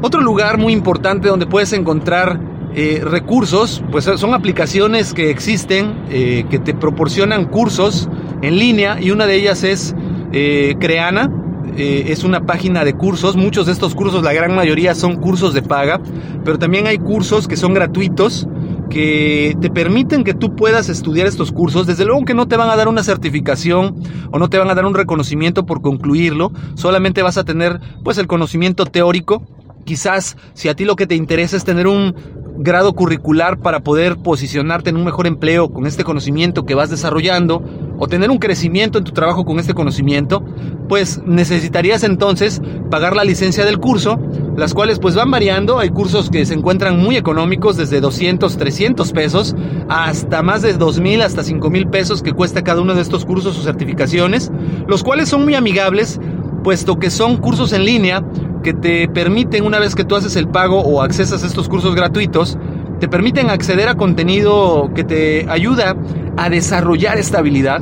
Otro 0.00 0.20
lugar 0.20 0.58
muy 0.58 0.72
importante 0.72 1.28
donde 1.28 1.46
puedes 1.46 1.72
encontrar 1.72 2.40
eh, 2.74 3.00
recursos, 3.02 3.82
pues 3.90 4.04
son 4.04 4.34
aplicaciones 4.34 5.14
que 5.14 5.30
existen, 5.30 6.04
eh, 6.10 6.44
que 6.50 6.58
te 6.58 6.74
proporcionan 6.74 7.46
cursos 7.46 8.08
en 8.42 8.58
línea 8.58 9.00
y 9.00 9.10
una 9.10 9.26
de 9.26 9.36
ellas 9.36 9.64
es 9.64 9.94
eh, 10.32 10.76
Creana, 10.78 11.30
es 11.76 12.24
una 12.24 12.44
página 12.44 12.84
de 12.84 12.94
cursos. 12.94 13.36
Muchos 13.36 13.66
de 13.66 13.72
estos 13.72 13.94
cursos, 13.94 14.24
la 14.24 14.32
gran 14.32 14.52
mayoría 14.52 14.96
son 14.96 15.16
cursos 15.16 15.54
de 15.54 15.62
paga, 15.62 16.00
pero 16.44 16.58
también 16.58 16.88
hay 16.88 16.98
cursos 16.98 17.46
que 17.46 17.56
son 17.56 17.72
gratuitos 17.72 18.48
que 18.88 19.56
te 19.60 19.70
permiten 19.70 20.24
que 20.24 20.34
tú 20.34 20.56
puedas 20.56 20.88
estudiar 20.88 21.26
estos 21.26 21.52
cursos. 21.52 21.86
Desde 21.86 22.04
luego 22.04 22.24
que 22.24 22.34
no 22.34 22.48
te 22.48 22.56
van 22.56 22.70
a 22.70 22.76
dar 22.76 22.88
una 22.88 23.02
certificación 23.02 23.96
o 24.32 24.38
no 24.38 24.48
te 24.48 24.58
van 24.58 24.70
a 24.70 24.74
dar 24.74 24.86
un 24.86 24.94
reconocimiento 24.94 25.66
por 25.66 25.80
concluirlo, 25.80 26.50
solamente 26.74 27.22
vas 27.22 27.38
a 27.38 27.44
tener 27.44 27.80
pues 28.02 28.18
el 28.18 28.26
conocimiento 28.26 28.84
teórico. 28.84 29.42
Quizás 29.88 30.36
si 30.52 30.68
a 30.68 30.74
ti 30.74 30.84
lo 30.84 30.96
que 30.96 31.06
te 31.06 31.14
interesa 31.14 31.56
es 31.56 31.64
tener 31.64 31.86
un 31.86 32.14
grado 32.58 32.92
curricular 32.92 33.58
para 33.58 33.80
poder 33.80 34.18
posicionarte 34.18 34.90
en 34.90 34.96
un 34.96 35.04
mejor 35.04 35.26
empleo 35.26 35.70
con 35.70 35.86
este 35.86 36.04
conocimiento 36.04 36.66
que 36.66 36.74
vas 36.74 36.90
desarrollando 36.90 37.62
o 37.98 38.06
tener 38.06 38.30
un 38.30 38.36
crecimiento 38.36 38.98
en 38.98 39.04
tu 39.04 39.12
trabajo 39.12 39.46
con 39.46 39.58
este 39.58 39.72
conocimiento, 39.72 40.44
pues 40.90 41.22
necesitarías 41.24 42.02
entonces 42.04 42.60
pagar 42.90 43.16
la 43.16 43.24
licencia 43.24 43.64
del 43.64 43.78
curso, 43.78 44.18
las 44.58 44.74
cuales 44.74 44.98
pues 44.98 45.14
van 45.14 45.30
variando, 45.30 45.78
hay 45.78 45.88
cursos 45.88 46.28
que 46.28 46.44
se 46.44 46.52
encuentran 46.52 46.98
muy 46.98 47.16
económicos 47.16 47.78
desde 47.78 48.02
200, 48.02 48.58
300 48.58 49.12
pesos 49.12 49.56
hasta 49.88 50.42
más 50.42 50.60
de 50.60 50.74
2000 50.74 51.22
hasta 51.22 51.42
5000 51.42 51.88
pesos 51.88 52.22
que 52.22 52.32
cuesta 52.32 52.62
cada 52.62 52.82
uno 52.82 52.94
de 52.94 53.00
estos 53.00 53.24
cursos 53.24 53.58
o 53.58 53.62
certificaciones, 53.62 54.52
los 54.86 55.02
cuales 55.02 55.30
son 55.30 55.44
muy 55.44 55.54
amigables 55.54 56.20
puesto 56.68 56.98
que 56.98 57.08
son 57.08 57.38
cursos 57.38 57.72
en 57.72 57.86
línea 57.86 58.22
que 58.62 58.74
te 58.74 59.08
permiten, 59.08 59.64
una 59.64 59.78
vez 59.78 59.94
que 59.94 60.04
tú 60.04 60.16
haces 60.16 60.36
el 60.36 60.48
pago 60.48 60.82
o 60.82 61.00
accesas 61.00 61.42
estos 61.42 61.66
cursos 61.66 61.94
gratuitos, 61.94 62.58
te 63.00 63.08
permiten 63.08 63.48
acceder 63.48 63.88
a 63.88 63.94
contenido 63.94 64.90
que 64.94 65.02
te 65.02 65.46
ayuda 65.48 65.96
a 66.36 66.50
desarrollar 66.50 67.16
esta 67.16 67.38
habilidad. 67.38 67.80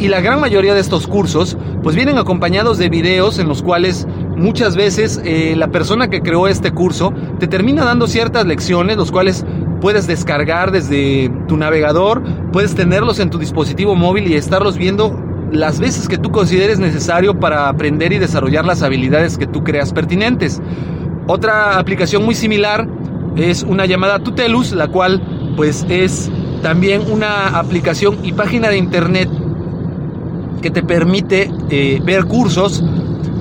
Y 0.00 0.08
la 0.08 0.22
gran 0.22 0.40
mayoría 0.40 0.72
de 0.72 0.80
estos 0.80 1.06
cursos 1.06 1.58
pues 1.82 1.94
vienen 1.94 2.16
acompañados 2.16 2.78
de 2.78 2.88
videos 2.88 3.38
en 3.38 3.48
los 3.48 3.62
cuales 3.62 4.06
muchas 4.34 4.76
veces 4.76 5.20
eh, 5.22 5.54
la 5.54 5.70
persona 5.70 6.08
que 6.08 6.22
creó 6.22 6.48
este 6.48 6.72
curso 6.72 7.12
te 7.38 7.46
termina 7.46 7.84
dando 7.84 8.06
ciertas 8.06 8.46
lecciones, 8.46 8.96
los 8.96 9.12
cuales 9.12 9.44
puedes 9.82 10.06
descargar 10.06 10.72
desde 10.72 11.30
tu 11.48 11.58
navegador, 11.58 12.22
puedes 12.50 12.74
tenerlos 12.74 13.20
en 13.20 13.28
tu 13.28 13.36
dispositivo 13.36 13.94
móvil 13.94 14.26
y 14.26 14.36
estarlos 14.36 14.78
viendo 14.78 15.25
las 15.52 15.78
veces 15.78 16.08
que 16.08 16.18
tú 16.18 16.30
consideres 16.30 16.78
necesario 16.78 17.38
para 17.38 17.68
aprender 17.68 18.12
y 18.12 18.18
desarrollar 18.18 18.64
las 18.64 18.82
habilidades 18.82 19.38
que 19.38 19.46
tú 19.46 19.62
creas 19.62 19.92
pertinentes. 19.92 20.60
Otra 21.26 21.78
aplicación 21.78 22.24
muy 22.24 22.34
similar 22.34 22.86
es 23.36 23.62
una 23.62 23.86
llamada 23.86 24.18
Tutelus, 24.18 24.72
la 24.72 24.88
cual 24.88 25.22
pues 25.56 25.86
es 25.88 26.30
también 26.62 27.02
una 27.10 27.58
aplicación 27.58 28.18
y 28.22 28.32
página 28.32 28.68
de 28.68 28.78
internet 28.78 29.28
que 30.62 30.70
te 30.70 30.82
permite 30.82 31.50
eh, 31.70 32.00
ver 32.02 32.24
cursos, 32.24 32.82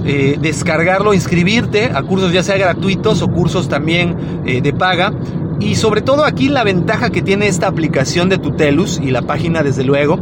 eh, 0.06 0.38
descargarlo, 0.40 1.14
inscribirte 1.14 1.86
a 1.86 2.04
cursos 2.04 2.32
ya 2.32 2.44
sea 2.44 2.58
gratuitos 2.58 3.22
o 3.22 3.28
cursos 3.30 3.68
también 3.68 4.16
eh, 4.46 4.62
de 4.62 4.74
paga. 4.74 5.14
Y 5.60 5.76
sobre 5.76 6.02
todo 6.02 6.26
aquí 6.26 6.50
la 6.50 6.64
ventaja 6.64 7.10
que 7.10 7.22
tiene 7.22 7.48
esta 7.48 7.68
aplicación 7.68 8.28
de 8.28 8.38
Tutelus 8.38 9.00
y 9.02 9.12
la 9.12 9.22
página 9.22 9.64
desde 9.64 9.84
luego 9.86 10.20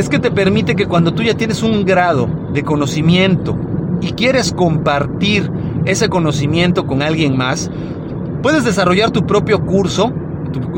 es 0.00 0.08
que 0.08 0.20
te 0.20 0.30
permite 0.30 0.76
que 0.76 0.86
cuando 0.86 1.12
tú 1.12 1.22
ya 1.22 1.34
tienes 1.34 1.62
un 1.62 1.84
grado 1.84 2.28
de 2.52 2.62
conocimiento 2.62 3.58
y 4.00 4.12
quieres 4.12 4.52
compartir 4.52 5.50
ese 5.86 6.08
conocimiento 6.08 6.86
con 6.86 7.02
alguien 7.02 7.36
más, 7.36 7.70
puedes 8.40 8.64
desarrollar 8.64 9.10
tu 9.10 9.26
propio 9.26 9.64
curso, 9.64 10.12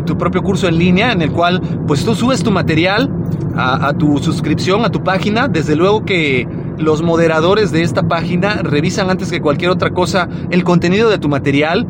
tu, 0.06 0.16
propio 0.16 0.42
curso 0.42 0.68
en 0.68 0.78
línea 0.78 1.12
en 1.12 1.20
el 1.20 1.32
cual 1.32 1.60
pues 1.86 2.02
tú 2.02 2.14
subes 2.14 2.42
tu 2.42 2.50
material 2.50 3.10
a, 3.54 3.88
a 3.88 3.92
tu 3.92 4.18
suscripción, 4.18 4.86
a 4.86 4.90
tu 4.90 5.04
página, 5.04 5.48
desde 5.48 5.76
luego 5.76 6.04
que 6.04 6.48
los 6.78 7.02
moderadores 7.02 7.72
de 7.72 7.82
esta 7.82 8.08
página 8.08 8.62
revisan 8.62 9.10
antes 9.10 9.30
que 9.30 9.42
cualquier 9.42 9.70
otra 9.70 9.90
cosa 9.90 10.28
el 10.50 10.64
contenido 10.64 11.10
de 11.10 11.18
tu 11.18 11.28
material, 11.28 11.86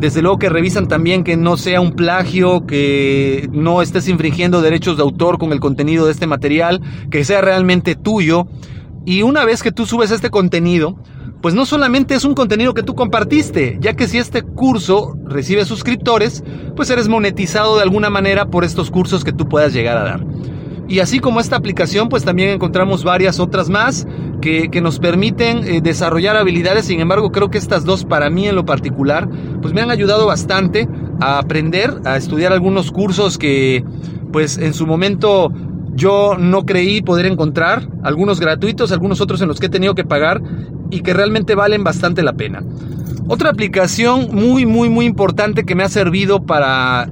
desde 0.00 0.22
luego 0.22 0.38
que 0.38 0.48
revisan 0.48 0.88
también 0.88 1.24
que 1.24 1.36
no 1.36 1.56
sea 1.56 1.80
un 1.80 1.92
plagio, 1.92 2.66
que 2.66 3.48
no 3.52 3.82
estés 3.82 4.08
infringiendo 4.08 4.62
derechos 4.62 4.96
de 4.96 5.02
autor 5.02 5.38
con 5.38 5.52
el 5.52 5.60
contenido 5.60 6.06
de 6.06 6.12
este 6.12 6.26
material, 6.26 6.80
que 7.10 7.24
sea 7.24 7.42
realmente 7.42 7.94
tuyo. 7.94 8.46
Y 9.04 9.22
una 9.22 9.44
vez 9.44 9.62
que 9.62 9.72
tú 9.72 9.86
subes 9.86 10.10
este 10.10 10.30
contenido, 10.30 10.96
pues 11.42 11.54
no 11.54 11.66
solamente 11.66 12.14
es 12.14 12.24
un 12.24 12.34
contenido 12.34 12.74
que 12.74 12.82
tú 12.82 12.94
compartiste, 12.94 13.78
ya 13.80 13.94
que 13.94 14.08
si 14.08 14.18
este 14.18 14.42
curso 14.42 15.16
recibe 15.24 15.64
suscriptores, 15.64 16.44
pues 16.76 16.90
eres 16.90 17.08
monetizado 17.08 17.76
de 17.76 17.82
alguna 17.82 18.10
manera 18.10 18.46
por 18.46 18.64
estos 18.64 18.90
cursos 18.90 19.22
que 19.22 19.32
tú 19.32 19.48
puedas 19.48 19.72
llegar 19.72 19.98
a 19.98 20.04
dar. 20.04 20.26
Y 20.88 20.98
así 20.98 21.20
como 21.20 21.38
esta 21.40 21.56
aplicación, 21.56 22.08
pues 22.08 22.24
también 22.24 22.50
encontramos 22.50 23.04
varias 23.04 23.38
otras 23.38 23.70
más 23.70 24.06
que, 24.40 24.80
nos 24.80 24.98
permiten 24.98 25.66
eh, 25.66 25.80
desarrollar 25.80 26.36
habilidades. 26.36 26.86
Sin 26.86 27.00
embargo, 27.00 27.30
creo 27.32 27.50
que 27.50 27.58
estas 27.58 27.84
dos 27.84 28.04
para 28.04 28.30
mí 28.30 28.48
en 28.48 28.56
lo 28.56 28.64
particular, 28.64 29.28
pues 29.60 29.74
me 29.74 29.80
han 29.80 29.90
ayudado 29.90 30.26
bastante 30.26 30.88
a 31.20 31.38
aprender, 31.38 31.94
a 32.04 32.16
estudiar 32.16 32.52
algunos 32.52 32.90
cursos 32.90 33.38
que, 33.38 33.84
pues 34.32 34.58
en 34.58 34.74
su 34.74 34.86
momento 34.86 35.52
yo 35.94 36.36
no 36.38 36.64
creí 36.64 37.02
poder 37.02 37.26
encontrar, 37.26 37.88
algunos 38.02 38.40
gratuitos, 38.40 38.92
algunos 38.92 39.20
otros 39.20 39.42
en 39.42 39.48
los 39.48 39.60
que 39.60 39.66
he 39.66 39.70
tenido 39.70 39.94
que 39.94 40.04
pagar 40.04 40.40
y 40.90 41.00
que 41.00 41.12
realmente 41.12 41.54
valen 41.54 41.84
bastante 41.84 42.22
la 42.22 42.32
pena. 42.32 42.62
Otra 43.28 43.50
aplicación 43.50 44.28
muy, 44.32 44.66
muy, 44.66 44.88
muy 44.88 45.04
importante 45.06 45.64
que 45.64 45.74
me 45.74 45.84
ha 45.84 45.88
servido 45.88 46.42
para 46.42 47.10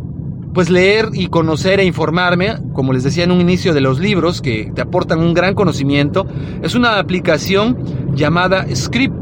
pues 0.53 0.71
leer 0.71 1.11
y 1.13 1.29
conocer 1.29 1.81
e 1.81 1.85
informarme, 1.85 2.57
como 2.73 2.93
les 2.93 3.05
decía 3.05 3.25
en 3.25 3.33
un 3.33 3.41
inicio 3.41 3.75
de 3.75 3.81
los 3.81 3.99
libros 4.01 4.41
que 4.41 4.71
te 4.75 4.83
aportan 4.83 5.21
un 5.21 5.35
gran 5.35 5.55
conocimiento, 5.55 6.27
es 6.63 6.75
una 6.75 6.99
aplicación 6.99 7.79
llamada 8.15 8.67
Script. 8.75 9.15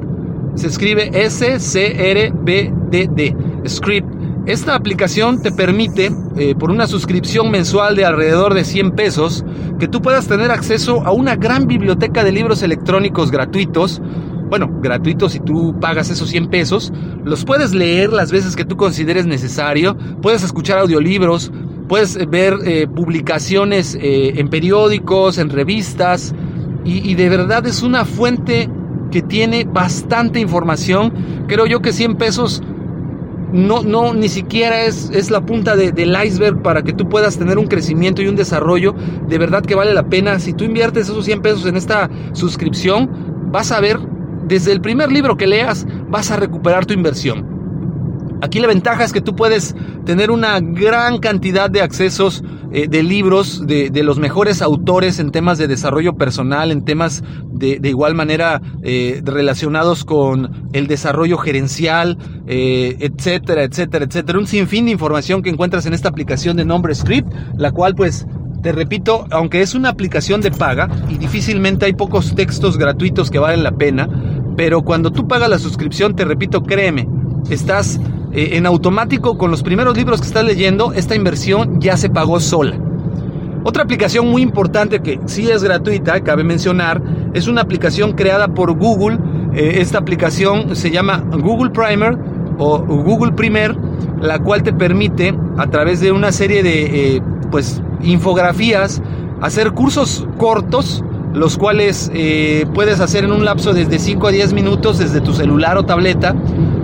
Se 0.54 0.68
escribe 0.68 1.10
S-C-R-B-D-D, 1.12 1.66
Script. 3.68 4.08
Esta 4.46 4.74
aplicación 4.76 5.42
te 5.42 5.50
permite, 5.50 6.12
eh, 6.36 6.54
por 6.54 6.70
una 6.70 6.86
suscripción 6.86 7.50
mensual 7.50 7.96
de 7.96 8.04
alrededor 8.04 8.54
de 8.54 8.64
100 8.64 8.92
pesos, 8.92 9.44
que 9.80 9.88
tú 9.88 10.00
puedas 10.00 10.28
tener 10.28 10.52
acceso 10.52 11.02
a 11.04 11.10
una 11.10 11.34
gran 11.34 11.66
biblioteca 11.66 12.22
de 12.22 12.30
libros 12.32 12.62
electrónicos 12.62 13.32
gratuitos 13.32 14.00
bueno, 14.48 14.70
gratuito 14.80 15.28
si 15.28 15.40
tú 15.40 15.78
pagas 15.80 16.10
esos 16.10 16.28
100 16.28 16.48
pesos, 16.48 16.92
los 17.24 17.44
puedes 17.44 17.74
leer 17.74 18.12
las 18.12 18.30
veces 18.30 18.56
que 18.56 18.64
tú 18.64 18.76
consideres 18.76 19.26
necesario, 19.26 19.96
puedes 20.22 20.42
escuchar 20.42 20.78
audiolibros, 20.78 21.50
puedes 21.88 22.16
ver 22.30 22.54
eh, 22.64 22.86
publicaciones 22.86 23.96
eh, 24.00 24.34
en 24.36 24.48
periódicos, 24.48 25.38
en 25.38 25.50
revistas, 25.50 26.34
y, 26.88 27.16
de 27.16 27.28
verdad 27.28 27.66
es 27.66 27.82
una 27.82 28.04
fuente 28.04 28.70
que 29.10 29.20
tiene 29.20 29.64
bastante 29.64 30.38
información. 30.38 31.12
Creo 31.48 31.66
yo 31.66 31.80
que 31.80 31.92
100 31.92 32.14
pesos 32.14 32.62
no, 33.52 33.82
no, 33.82 34.14
ni 34.14 34.28
siquiera 34.28 34.84
es, 34.84 35.10
es 35.12 35.32
la 35.32 35.44
punta 35.44 35.74
del 35.74 36.16
iceberg 36.24 36.62
para 36.62 36.82
que 36.82 36.92
tú 36.92 37.08
puedas 37.08 37.38
tener 37.38 37.58
un 37.58 37.66
crecimiento 37.66 38.22
y 38.22 38.28
un 38.28 38.36
desarrollo. 38.36 38.94
De 39.26 39.36
verdad 39.36 39.64
que 39.64 39.74
vale 39.74 39.94
la 39.94 40.04
pena. 40.04 40.38
Si 40.38 40.52
tú 40.52 40.62
inviertes 40.62 41.08
esos 41.08 41.24
100 41.24 41.42
pesos 41.42 41.66
en 41.66 41.74
esta 41.76 42.08
suscripción, 42.34 43.50
vas 43.50 43.72
a 43.72 43.80
ver 43.80 43.98
desde 44.46 44.72
el 44.72 44.80
primer 44.80 45.10
libro 45.10 45.36
que 45.36 45.46
leas 45.46 45.86
vas 46.08 46.30
a 46.30 46.36
recuperar 46.36 46.86
tu 46.86 46.94
inversión. 46.94 47.56
Aquí 48.42 48.60
la 48.60 48.68
ventaja 48.68 49.04
es 49.04 49.12
que 49.12 49.22
tú 49.22 49.34
puedes 49.34 49.74
tener 50.04 50.30
una 50.30 50.60
gran 50.60 51.18
cantidad 51.18 51.70
de 51.70 51.80
accesos 51.80 52.44
eh, 52.72 52.86
de 52.88 53.02
libros 53.02 53.66
de, 53.66 53.90
los 54.02 54.18
mejores 54.18 54.60
autores 54.60 55.18
en 55.18 55.30
temas 55.30 55.56
de 55.56 55.66
desarrollo 55.66 56.16
personal, 56.16 56.70
en 56.70 56.84
temas 56.84 57.22
de, 57.50 57.80
igual 57.82 58.14
manera 58.14 58.60
eh, 58.82 59.22
relacionados 59.24 60.04
con 60.04 60.68
el 60.74 60.86
desarrollo 60.86 61.38
gerencial, 61.38 62.18
eh, 62.46 62.96
etcétera, 63.00 63.62
etcétera, 63.64 64.04
etcétera. 64.04 64.38
Un 64.38 64.46
sinfín 64.46 64.84
de 64.86 64.90
información 64.90 65.42
que 65.42 65.48
encuentras 65.48 65.86
en 65.86 65.94
esta 65.94 66.10
aplicación 66.10 66.56
de 66.56 66.66
nombre 66.66 66.94
Script, 66.94 67.32
la 67.56 67.72
cual 67.72 67.94
pues 67.94 68.26
te 68.62 68.72
repito, 68.72 69.26
aunque 69.30 69.62
es 69.62 69.74
una 69.74 69.90
aplicación 69.90 70.40
de 70.40 70.50
paga 70.50 70.88
y 71.08 71.18
difícilmente 71.18 71.86
hay 71.86 71.92
pocos 71.92 72.34
textos 72.34 72.76
gratuitos 72.76 73.30
que 73.30 73.38
valen 73.38 73.62
la 73.62 73.70
pena, 73.70 74.08
pero 74.56 74.82
cuando 74.82 75.10
tú 75.10 75.28
pagas 75.28 75.48
la 75.48 75.58
suscripción, 75.58 76.16
te 76.16 76.24
repito, 76.24 76.62
créeme, 76.62 77.06
estás 77.50 78.00
eh, 78.32 78.50
en 78.52 78.66
automático 78.66 79.36
con 79.36 79.50
los 79.50 79.62
primeros 79.62 79.96
libros 79.96 80.20
que 80.20 80.26
estás 80.26 80.44
leyendo, 80.44 80.92
esta 80.92 81.14
inversión 81.14 81.80
ya 81.80 81.96
se 81.96 82.08
pagó 82.08 82.40
sola. 82.40 82.76
Otra 83.64 83.82
aplicación 83.82 84.28
muy 84.28 84.42
importante 84.42 85.00
que 85.00 85.20
sí 85.26 85.50
es 85.50 85.62
gratuita, 85.62 86.20
cabe 86.22 86.44
mencionar, 86.44 87.02
es 87.34 87.48
una 87.48 87.62
aplicación 87.62 88.12
creada 88.12 88.48
por 88.48 88.78
Google. 88.78 89.18
Eh, 89.54 89.80
esta 89.80 89.98
aplicación 89.98 90.76
se 90.76 90.90
llama 90.90 91.24
Google 91.32 91.70
Primer 91.70 92.16
o 92.58 92.78
Google 92.78 93.32
Primer, 93.32 93.76
la 94.20 94.38
cual 94.38 94.62
te 94.62 94.72
permite 94.72 95.36
a 95.58 95.66
través 95.66 96.00
de 96.00 96.12
una 96.12 96.32
serie 96.32 96.62
de 96.62 97.16
eh, 97.16 97.22
pues 97.50 97.82
infografías 98.02 99.02
hacer 99.40 99.72
cursos 99.72 100.26
cortos 100.38 101.04
los 101.36 101.58
cuales 101.58 102.10
eh, 102.14 102.64
puedes 102.72 102.98
hacer 103.00 103.24
en 103.24 103.30
un 103.30 103.44
lapso 103.44 103.74
desde 103.74 103.98
5 103.98 104.28
a 104.28 104.30
10 104.30 104.54
minutos 104.54 104.98
desde 104.98 105.20
tu 105.20 105.34
celular 105.34 105.76
o 105.76 105.84
tableta, 105.84 106.34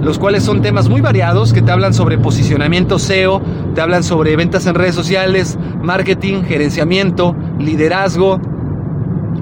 los 0.03 0.19
cuales 0.19 0.43
son 0.43 0.61
temas 0.61 0.91
muy 0.91 1.01
variados 1.01 1.55
que 1.55 1.63
te 1.63 1.73
hablan 1.73 1.95
sobre 1.95 2.19
posicionamiento 2.19 2.99
SEO, 2.99 3.41
te 3.75 3.81
hablan 3.81 4.03
sobre 4.03 4.37
ventas 4.37 4.67
en 4.67 4.75
redes 4.75 4.95
sociales, 4.95 5.59
marketing, 5.81 6.43
gerenciamiento, 6.43 7.35
liderazgo, 7.59 8.43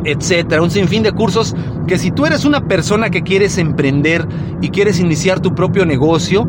etcétera. 0.04 0.62
Un 0.62 0.70
sinfín 0.70 1.02
de 1.02 1.10
cursos 1.10 1.56
que 1.88 1.98
si 1.98 2.12
tú 2.12 2.24
eres 2.24 2.44
una 2.44 2.68
persona 2.68 3.10
que 3.10 3.22
quieres 3.22 3.58
emprender 3.58 4.28
y 4.60 4.68
quieres 4.68 5.00
iniciar 5.00 5.40
tu 5.40 5.56
propio 5.56 5.84
negocio, 5.86 6.46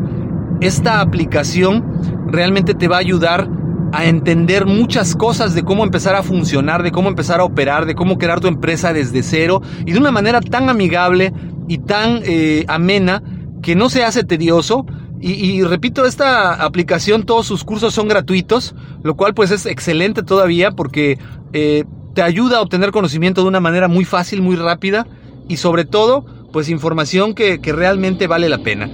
esta 0.60 1.00
aplicación 1.00 1.84
realmente 2.28 2.74
te 2.74 2.86
va 2.86 2.98
a 2.98 3.00
ayudar 3.00 3.48
a 3.92 4.06
entender 4.06 4.64
muchas 4.64 5.14
cosas 5.14 5.54
de 5.54 5.62
cómo 5.62 5.84
empezar 5.84 6.14
a 6.14 6.22
funcionar, 6.22 6.82
de 6.82 6.90
cómo 6.90 7.08
empezar 7.08 7.40
a 7.40 7.44
operar, 7.44 7.84
de 7.84 7.94
cómo 7.94 8.16
crear 8.16 8.40
tu 8.40 8.48
empresa 8.48 8.92
desde 8.92 9.22
cero 9.22 9.60
y 9.84 9.92
de 9.92 9.98
una 9.98 10.10
manera 10.10 10.40
tan 10.40 10.70
amigable 10.70 11.32
y 11.68 11.78
tan 11.78 12.22
eh, 12.24 12.64
amena 12.68 13.22
que 13.62 13.76
no 13.76 13.90
se 13.90 14.02
hace 14.02 14.24
tedioso. 14.24 14.86
Y, 15.24 15.62
repito, 15.62 16.04
esta 16.04 16.52
aplicación, 16.64 17.22
todos 17.22 17.46
sus 17.46 17.62
cursos 17.62 17.94
son 17.94 18.08
gratuitos, 18.08 18.74
lo 19.04 19.14
cual 19.14 19.34
pues 19.34 19.52
es 19.52 19.66
excelente 19.66 20.24
todavía 20.24 20.72
porque 20.72 21.16
eh, 21.52 21.84
te 22.12 22.22
ayuda 22.22 22.58
a 22.58 22.60
obtener 22.60 22.90
conocimiento 22.90 23.42
de 23.42 23.46
una 23.46 23.60
manera 23.60 23.86
muy 23.86 24.04
fácil, 24.04 24.42
muy 24.42 24.56
rápida 24.56 25.06
y 25.46 25.58
sobre 25.58 25.84
todo 25.84 26.24
pues 26.52 26.68
información 26.68 27.34
que 27.34 27.60
realmente 27.72 28.26
vale 28.26 28.48
la 28.48 28.58
pena 28.58 28.90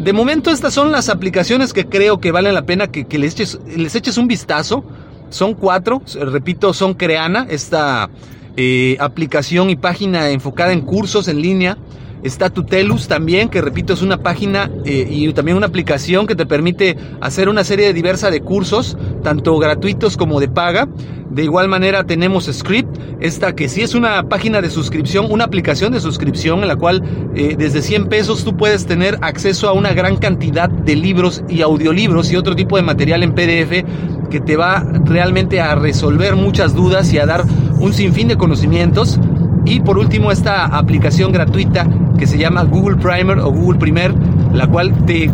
de 0.00 0.12
momento 0.14 0.50
estas 0.50 0.72
son 0.72 0.92
las 0.92 1.08
aplicaciones 1.08 1.72
que 1.72 1.86
creo 1.86 2.20
que 2.20 2.32
valen 2.32 2.54
la 2.54 2.62
pena 2.62 2.86
que, 2.88 3.18
les, 3.18 3.34
eches, 3.34 3.60
les 3.76 3.94
eches 3.94 4.16
un 4.16 4.28
vistazo. 4.28 4.84
Son 5.28 5.54
cuatro, 5.54 6.02
repito, 6.14 6.72
son 6.72 6.94
Creana, 6.94 7.46
esta 7.48 8.10
eh, 8.56 8.96
aplicación 8.98 9.70
y 9.70 9.76
página 9.76 10.30
enfocada 10.30 10.72
en 10.72 10.80
cursos 10.80 11.28
en 11.28 11.40
línea. 11.40 11.76
Está 12.22 12.50
Tutelus 12.50 13.08
también, 13.08 13.48
que 13.48 13.62
repito 13.62 13.94
es 13.94 14.02
una 14.02 14.18
página 14.18 14.70
eh, 14.84 15.06
y 15.10 15.32
también 15.32 15.56
una 15.56 15.66
aplicación 15.66 16.26
que 16.26 16.34
te 16.34 16.44
permite 16.44 16.96
hacer 17.20 17.48
una 17.48 17.64
serie 17.64 17.92
diversa 17.94 18.30
de 18.30 18.42
cursos, 18.42 18.98
tanto 19.22 19.58
gratuitos 19.58 20.16
como 20.16 20.38
de 20.38 20.48
paga. 20.48 20.88
De 21.30 21.44
igual 21.44 21.68
manera 21.68 22.04
tenemos 22.04 22.50
Script, 22.52 22.98
esta 23.20 23.54
que 23.54 23.68
sí 23.68 23.82
es 23.82 23.94
una 23.94 24.28
página 24.28 24.60
de 24.60 24.68
suscripción, 24.68 25.28
una 25.30 25.44
aplicación 25.44 25.92
de 25.92 26.00
suscripción 26.00 26.60
en 26.60 26.68
la 26.68 26.76
cual 26.76 27.02
eh, 27.34 27.54
desde 27.56 27.82
100 27.82 28.08
pesos 28.08 28.44
tú 28.44 28.56
puedes 28.56 28.84
tener 28.84 29.16
acceso 29.22 29.68
a 29.68 29.72
una 29.72 29.92
gran 29.92 30.16
cantidad 30.16 30.68
de 30.68 30.96
libros 30.96 31.44
y 31.48 31.62
audiolibros 31.62 32.32
y 32.32 32.36
otro 32.36 32.56
tipo 32.56 32.76
de 32.76 32.82
material 32.82 33.22
en 33.22 33.32
PDF 33.32 33.84
que 34.28 34.40
te 34.40 34.56
va 34.56 34.80
realmente 35.04 35.60
a 35.60 35.74
resolver 35.74 36.36
muchas 36.36 36.74
dudas 36.74 37.12
y 37.12 37.18
a 37.18 37.26
dar 37.26 37.44
un 37.78 37.92
sinfín 37.92 38.28
de 38.28 38.36
conocimientos. 38.36 39.18
Y 39.64 39.80
por 39.80 39.98
último, 39.98 40.32
esta 40.32 40.66
aplicación 40.66 41.32
gratuita 41.32 41.86
que 42.18 42.26
se 42.26 42.38
llama 42.38 42.64
Google 42.64 42.96
Primer 42.96 43.38
o 43.38 43.50
Google 43.50 43.78
Primer, 43.78 44.14
la 44.52 44.66
cual 44.66 45.04
te, 45.06 45.30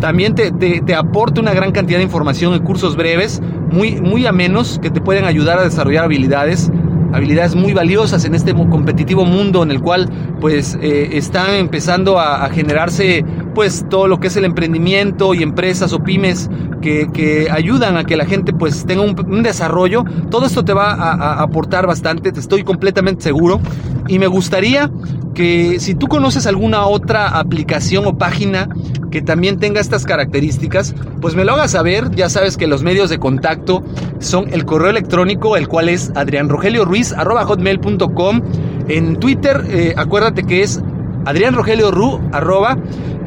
también 0.00 0.34
te, 0.34 0.50
te, 0.50 0.94
aporta 0.94 1.40
una 1.40 1.52
gran 1.52 1.72
cantidad 1.72 1.98
de 1.98 2.04
información 2.04 2.54
en 2.54 2.62
cursos 2.62 2.96
breves, 2.96 3.40
muy, 3.70 4.00
muy 4.00 4.26
amenos, 4.26 4.78
que 4.80 4.90
te 4.90 5.00
pueden 5.00 5.24
ayudar 5.24 5.58
a 5.58 5.64
desarrollar 5.64 6.04
habilidades 6.04 6.70
habilidades 7.10 7.54
muy 7.54 7.72
valiosas 7.72 8.26
en 8.26 8.34
este 8.34 8.52
competitivo 8.52 9.24
mundo 9.24 9.62
en 9.62 9.70
el 9.70 9.80
cual 9.80 10.10
pues 10.42 10.78
eh, 10.82 11.10
están 11.12 11.54
empezando 11.54 12.18
a, 12.18 12.44
a, 12.44 12.50
generarse 12.50 13.24
pues 13.58 13.84
todo 13.90 14.06
lo 14.06 14.20
que 14.20 14.28
es 14.28 14.36
el 14.36 14.44
emprendimiento 14.44 15.34
y 15.34 15.42
empresas 15.42 15.92
o 15.92 15.98
pymes 15.98 16.48
que, 16.80 17.08
que 17.12 17.50
ayudan 17.50 17.96
a 17.96 18.04
que 18.04 18.16
la 18.16 18.24
gente 18.24 18.52
pues 18.52 18.86
tenga 18.86 19.02
un, 19.02 19.42
desarrollo. 19.42 20.04
Todo 20.30 20.46
esto 20.46 20.64
te 20.64 20.72
va 20.72 20.92
a, 20.92 21.12
a, 21.12 21.42
aportar 21.42 21.84
bastante, 21.84 22.30
te 22.30 22.38
estoy 22.38 22.62
completamente 22.62 23.24
seguro. 23.24 23.58
Y 24.06 24.20
me 24.20 24.28
gustaría 24.28 24.92
que 25.34 25.80
si 25.80 25.96
tú 25.96 26.06
conoces 26.06 26.46
alguna 26.46 26.86
otra 26.86 27.36
aplicación 27.36 28.06
o 28.06 28.16
página 28.16 28.68
que 29.10 29.22
también 29.22 29.58
tenga 29.58 29.80
estas 29.80 30.04
características, 30.04 30.94
pues 31.20 31.34
me 31.34 31.44
lo 31.44 31.54
hagas 31.54 31.72
saber. 31.72 32.12
Ya 32.14 32.28
sabes 32.28 32.56
que 32.56 32.68
los 32.68 32.84
medios 32.84 33.10
de 33.10 33.18
contacto 33.18 33.82
son 34.20 34.54
el 34.54 34.66
correo 34.66 34.90
electrónico, 34.90 35.56
el 35.56 35.66
cual 35.66 35.88
es 35.88 36.12
adrianrogelioruiz.com. 36.14 38.42
En 38.86 39.16
Twitter, 39.16 39.64
eh, 39.68 39.94
acuérdate 39.96 40.44
que 40.44 40.62
es 40.62 40.80
Adrián 41.24 41.54
Rogelio 41.54 41.90
Ru, 41.90 42.20
arroba. 42.30 42.78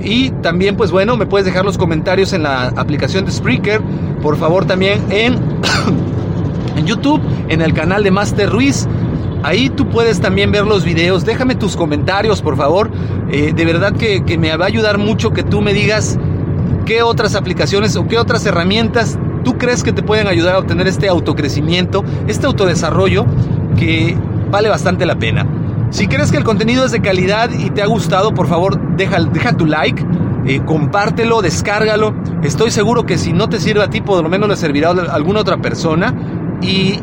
Y 0.03 0.31
también, 0.41 0.75
pues 0.75 0.91
bueno, 0.91 1.17
me 1.17 1.25
puedes 1.25 1.45
dejar 1.45 1.65
los 1.65 1.77
comentarios 1.77 2.33
en 2.33 2.43
la 2.43 2.67
aplicación 2.69 3.25
de 3.25 3.31
Spreaker. 3.31 3.81
Por 4.21 4.37
favor, 4.37 4.65
también 4.65 5.01
en, 5.09 5.35
en 6.75 6.85
YouTube, 6.85 7.21
en 7.49 7.61
el 7.61 7.73
canal 7.73 8.03
de 8.03 8.11
Master 8.11 8.49
Ruiz. 8.49 8.87
Ahí 9.43 9.69
tú 9.69 9.89
puedes 9.89 10.19
también 10.19 10.51
ver 10.51 10.65
los 10.65 10.83
videos. 10.83 11.25
Déjame 11.25 11.55
tus 11.55 11.75
comentarios, 11.75 12.41
por 12.41 12.57
favor. 12.57 12.91
Eh, 13.31 13.53
de 13.55 13.65
verdad 13.65 13.93
que, 13.93 14.23
que 14.23 14.37
me 14.37 14.55
va 14.55 14.65
a 14.65 14.67
ayudar 14.67 14.97
mucho 14.97 15.31
que 15.31 15.43
tú 15.43 15.61
me 15.61 15.73
digas 15.73 16.19
qué 16.85 17.01
otras 17.01 17.35
aplicaciones 17.35 17.95
o 17.95 18.07
qué 18.07 18.17
otras 18.17 18.45
herramientas 18.45 19.17
tú 19.43 19.57
crees 19.57 19.83
que 19.83 19.91
te 19.91 20.03
pueden 20.03 20.27
ayudar 20.27 20.55
a 20.55 20.59
obtener 20.59 20.87
este 20.87 21.07
autocrecimiento, 21.07 22.03
este 22.27 22.47
autodesarrollo 22.47 23.25
que 23.77 24.15
vale 24.49 24.69
bastante 24.69 25.05
la 25.05 25.15
pena. 25.15 25.45
Si 25.91 26.07
crees 26.07 26.31
que 26.31 26.37
el 26.37 26.45
contenido 26.45 26.85
es 26.85 26.91
de 26.91 27.01
calidad 27.01 27.49
y 27.51 27.69
te 27.69 27.81
ha 27.81 27.85
gustado, 27.85 28.33
por 28.33 28.47
favor, 28.47 28.79
deja, 28.95 29.19
deja 29.25 29.57
tu 29.57 29.65
like, 29.65 30.03
eh, 30.45 30.61
compártelo, 30.65 31.41
descárgalo. 31.41 32.15
Estoy 32.43 32.71
seguro 32.71 33.05
que 33.05 33.17
si 33.17 33.33
no 33.33 33.49
te 33.49 33.59
sirve 33.59 33.83
a 33.83 33.89
ti, 33.89 33.99
por 33.99 34.23
lo 34.23 34.29
menos 34.29 34.47
le 34.47 34.55
servirá 34.55 34.91
a 34.91 35.13
alguna 35.13 35.41
otra 35.41 35.57
persona. 35.57 36.15
Y 36.61 36.97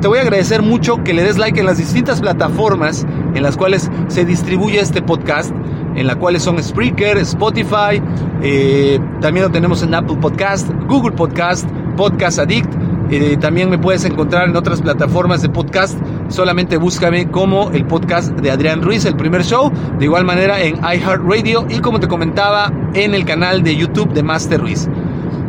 te 0.00 0.06
voy 0.06 0.18
a 0.18 0.22
agradecer 0.22 0.62
mucho 0.62 1.02
que 1.02 1.14
le 1.14 1.24
des 1.24 1.36
like 1.36 1.58
en 1.58 1.66
las 1.66 1.78
distintas 1.78 2.20
plataformas 2.20 3.04
en 3.34 3.42
las 3.42 3.56
cuales 3.56 3.90
se 4.06 4.24
distribuye 4.24 4.78
este 4.78 5.02
podcast, 5.02 5.52
en 5.96 6.06
las 6.06 6.14
cuales 6.16 6.44
son 6.44 6.62
Spreaker, 6.62 7.18
Spotify, 7.18 8.00
eh, 8.40 9.00
también 9.20 9.46
lo 9.46 9.50
tenemos 9.50 9.82
en 9.82 9.94
Apple 9.94 10.16
Podcast, 10.20 10.70
Google 10.86 11.12
Podcast, 11.12 11.68
Podcast 11.96 12.38
Addict. 12.38 12.72
Eh, 13.10 13.36
también 13.40 13.70
me 13.70 13.78
puedes 13.78 14.04
encontrar 14.04 14.48
en 14.48 14.56
otras 14.56 14.80
plataformas 14.82 15.42
de 15.42 15.48
podcast. 15.48 15.98
Solamente 16.28 16.76
búscame 16.76 17.30
como 17.30 17.70
el 17.70 17.86
podcast 17.86 18.30
de 18.32 18.50
Adrián 18.50 18.82
Ruiz, 18.82 19.04
el 19.06 19.16
primer 19.16 19.44
show. 19.44 19.72
De 19.98 20.04
igual 20.04 20.24
manera 20.24 20.60
en 20.60 20.76
iHeartRadio 20.76 21.66
y 21.70 21.78
como 21.80 22.00
te 22.00 22.06
comentaba 22.06 22.70
en 22.92 23.14
el 23.14 23.24
canal 23.24 23.62
de 23.62 23.74
YouTube 23.74 24.12
de 24.12 24.22
Master 24.22 24.60
Ruiz. 24.60 24.88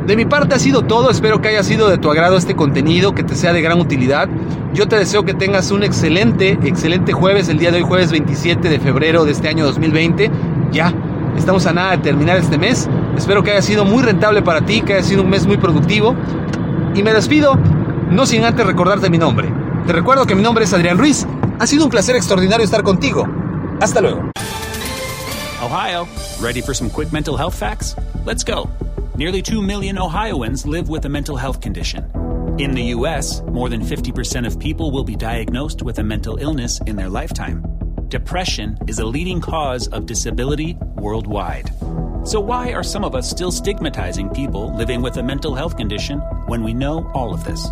De 0.07 0.15
mi 0.15 0.25
parte 0.25 0.55
ha 0.55 0.59
sido 0.59 0.83
todo, 0.83 1.11
espero 1.11 1.41
que 1.41 1.49
haya 1.49 1.63
sido 1.63 1.89
de 1.89 1.97
tu 1.97 2.09
agrado 2.09 2.37
este 2.37 2.55
contenido, 2.55 3.13
que 3.13 3.23
te 3.23 3.35
sea 3.35 3.53
de 3.53 3.61
gran 3.61 3.79
utilidad. 3.79 4.29
Yo 4.73 4.87
te 4.87 4.95
deseo 4.95 5.23
que 5.25 5.33
tengas 5.33 5.69
un 5.69 5.83
excelente, 5.83 6.57
excelente 6.63 7.11
jueves, 7.11 7.49
el 7.49 7.59
día 7.59 7.71
de 7.71 7.77
hoy 7.77 7.83
jueves 7.83 8.11
27 8.11 8.69
de 8.69 8.79
febrero 8.79 9.25
de 9.25 9.33
este 9.33 9.49
año 9.49 9.65
2020. 9.65 10.31
Ya, 10.71 10.93
estamos 11.37 11.65
a 11.67 11.73
nada 11.73 11.91
de 11.91 11.97
terminar 11.97 12.37
este 12.37 12.57
mes. 12.57 12.89
Espero 13.17 13.43
que 13.43 13.51
haya 13.51 13.61
sido 13.61 13.83
muy 13.83 14.01
rentable 14.01 14.41
para 14.41 14.61
ti, 14.61 14.81
que 14.81 14.93
haya 14.93 15.03
sido 15.03 15.23
un 15.23 15.29
mes 15.29 15.45
muy 15.45 15.57
productivo. 15.57 16.15
Y 16.95 17.03
me 17.03 17.13
despido, 17.13 17.55
no 18.09 18.25
sin 18.25 18.45
antes 18.45 18.65
recordarte 18.65 19.09
mi 19.09 19.17
nombre. 19.17 19.58
Te 19.89 19.93
recuerdo 19.93 20.27
que 20.27 20.35
mi 20.35 20.43
nombre 20.43 20.65
es 20.65 20.71
Adrián 20.71 20.99
Ruiz. 20.99 21.25
Ha 21.57 21.65
sido 21.65 21.83
un 21.83 21.89
placer 21.89 22.15
extraordinario 22.15 22.63
estar 22.63 22.83
contigo. 22.83 23.27
Hasta 23.81 24.01
luego. 24.01 24.29
Ohio, 25.63 26.07
ready 26.39 26.61
for 26.61 26.75
some 26.75 26.91
quick 26.91 27.11
mental 27.11 27.35
health 27.35 27.55
facts? 27.55 27.95
Let's 28.23 28.43
go. 28.43 28.69
Nearly 29.17 29.41
2 29.41 29.63
million 29.63 29.97
Ohioans 29.97 30.67
live 30.67 30.89
with 30.89 31.05
a 31.05 31.09
mental 31.09 31.35
health 31.37 31.59
condition. 31.59 32.05
In 32.59 32.75
the 32.75 32.93
US, 32.93 33.41
more 33.51 33.67
than 33.67 33.81
50% 33.81 34.45
of 34.45 34.59
people 34.59 34.91
will 34.91 35.03
be 35.03 35.15
diagnosed 35.15 35.81
with 35.81 35.97
a 35.97 36.03
mental 36.03 36.37
illness 36.37 36.79
in 36.85 36.95
their 36.95 37.09
lifetime. 37.09 37.63
Depression 38.09 38.77
is 38.85 38.99
a 38.99 39.05
leading 39.05 39.41
cause 39.41 39.87
of 39.87 40.05
disability 40.05 40.77
worldwide. 40.97 41.71
So, 42.25 42.39
why 42.39 42.73
are 42.73 42.83
some 42.83 43.03
of 43.03 43.15
us 43.15 43.27
still 43.27 43.51
stigmatizing 43.51 44.29
people 44.35 44.71
living 44.77 45.01
with 45.01 45.17
a 45.17 45.23
mental 45.23 45.55
health 45.55 45.77
condition 45.77 46.19
when 46.45 46.63
we 46.63 46.75
know 46.75 47.09
all 47.15 47.33
of 47.33 47.43
this? 47.43 47.71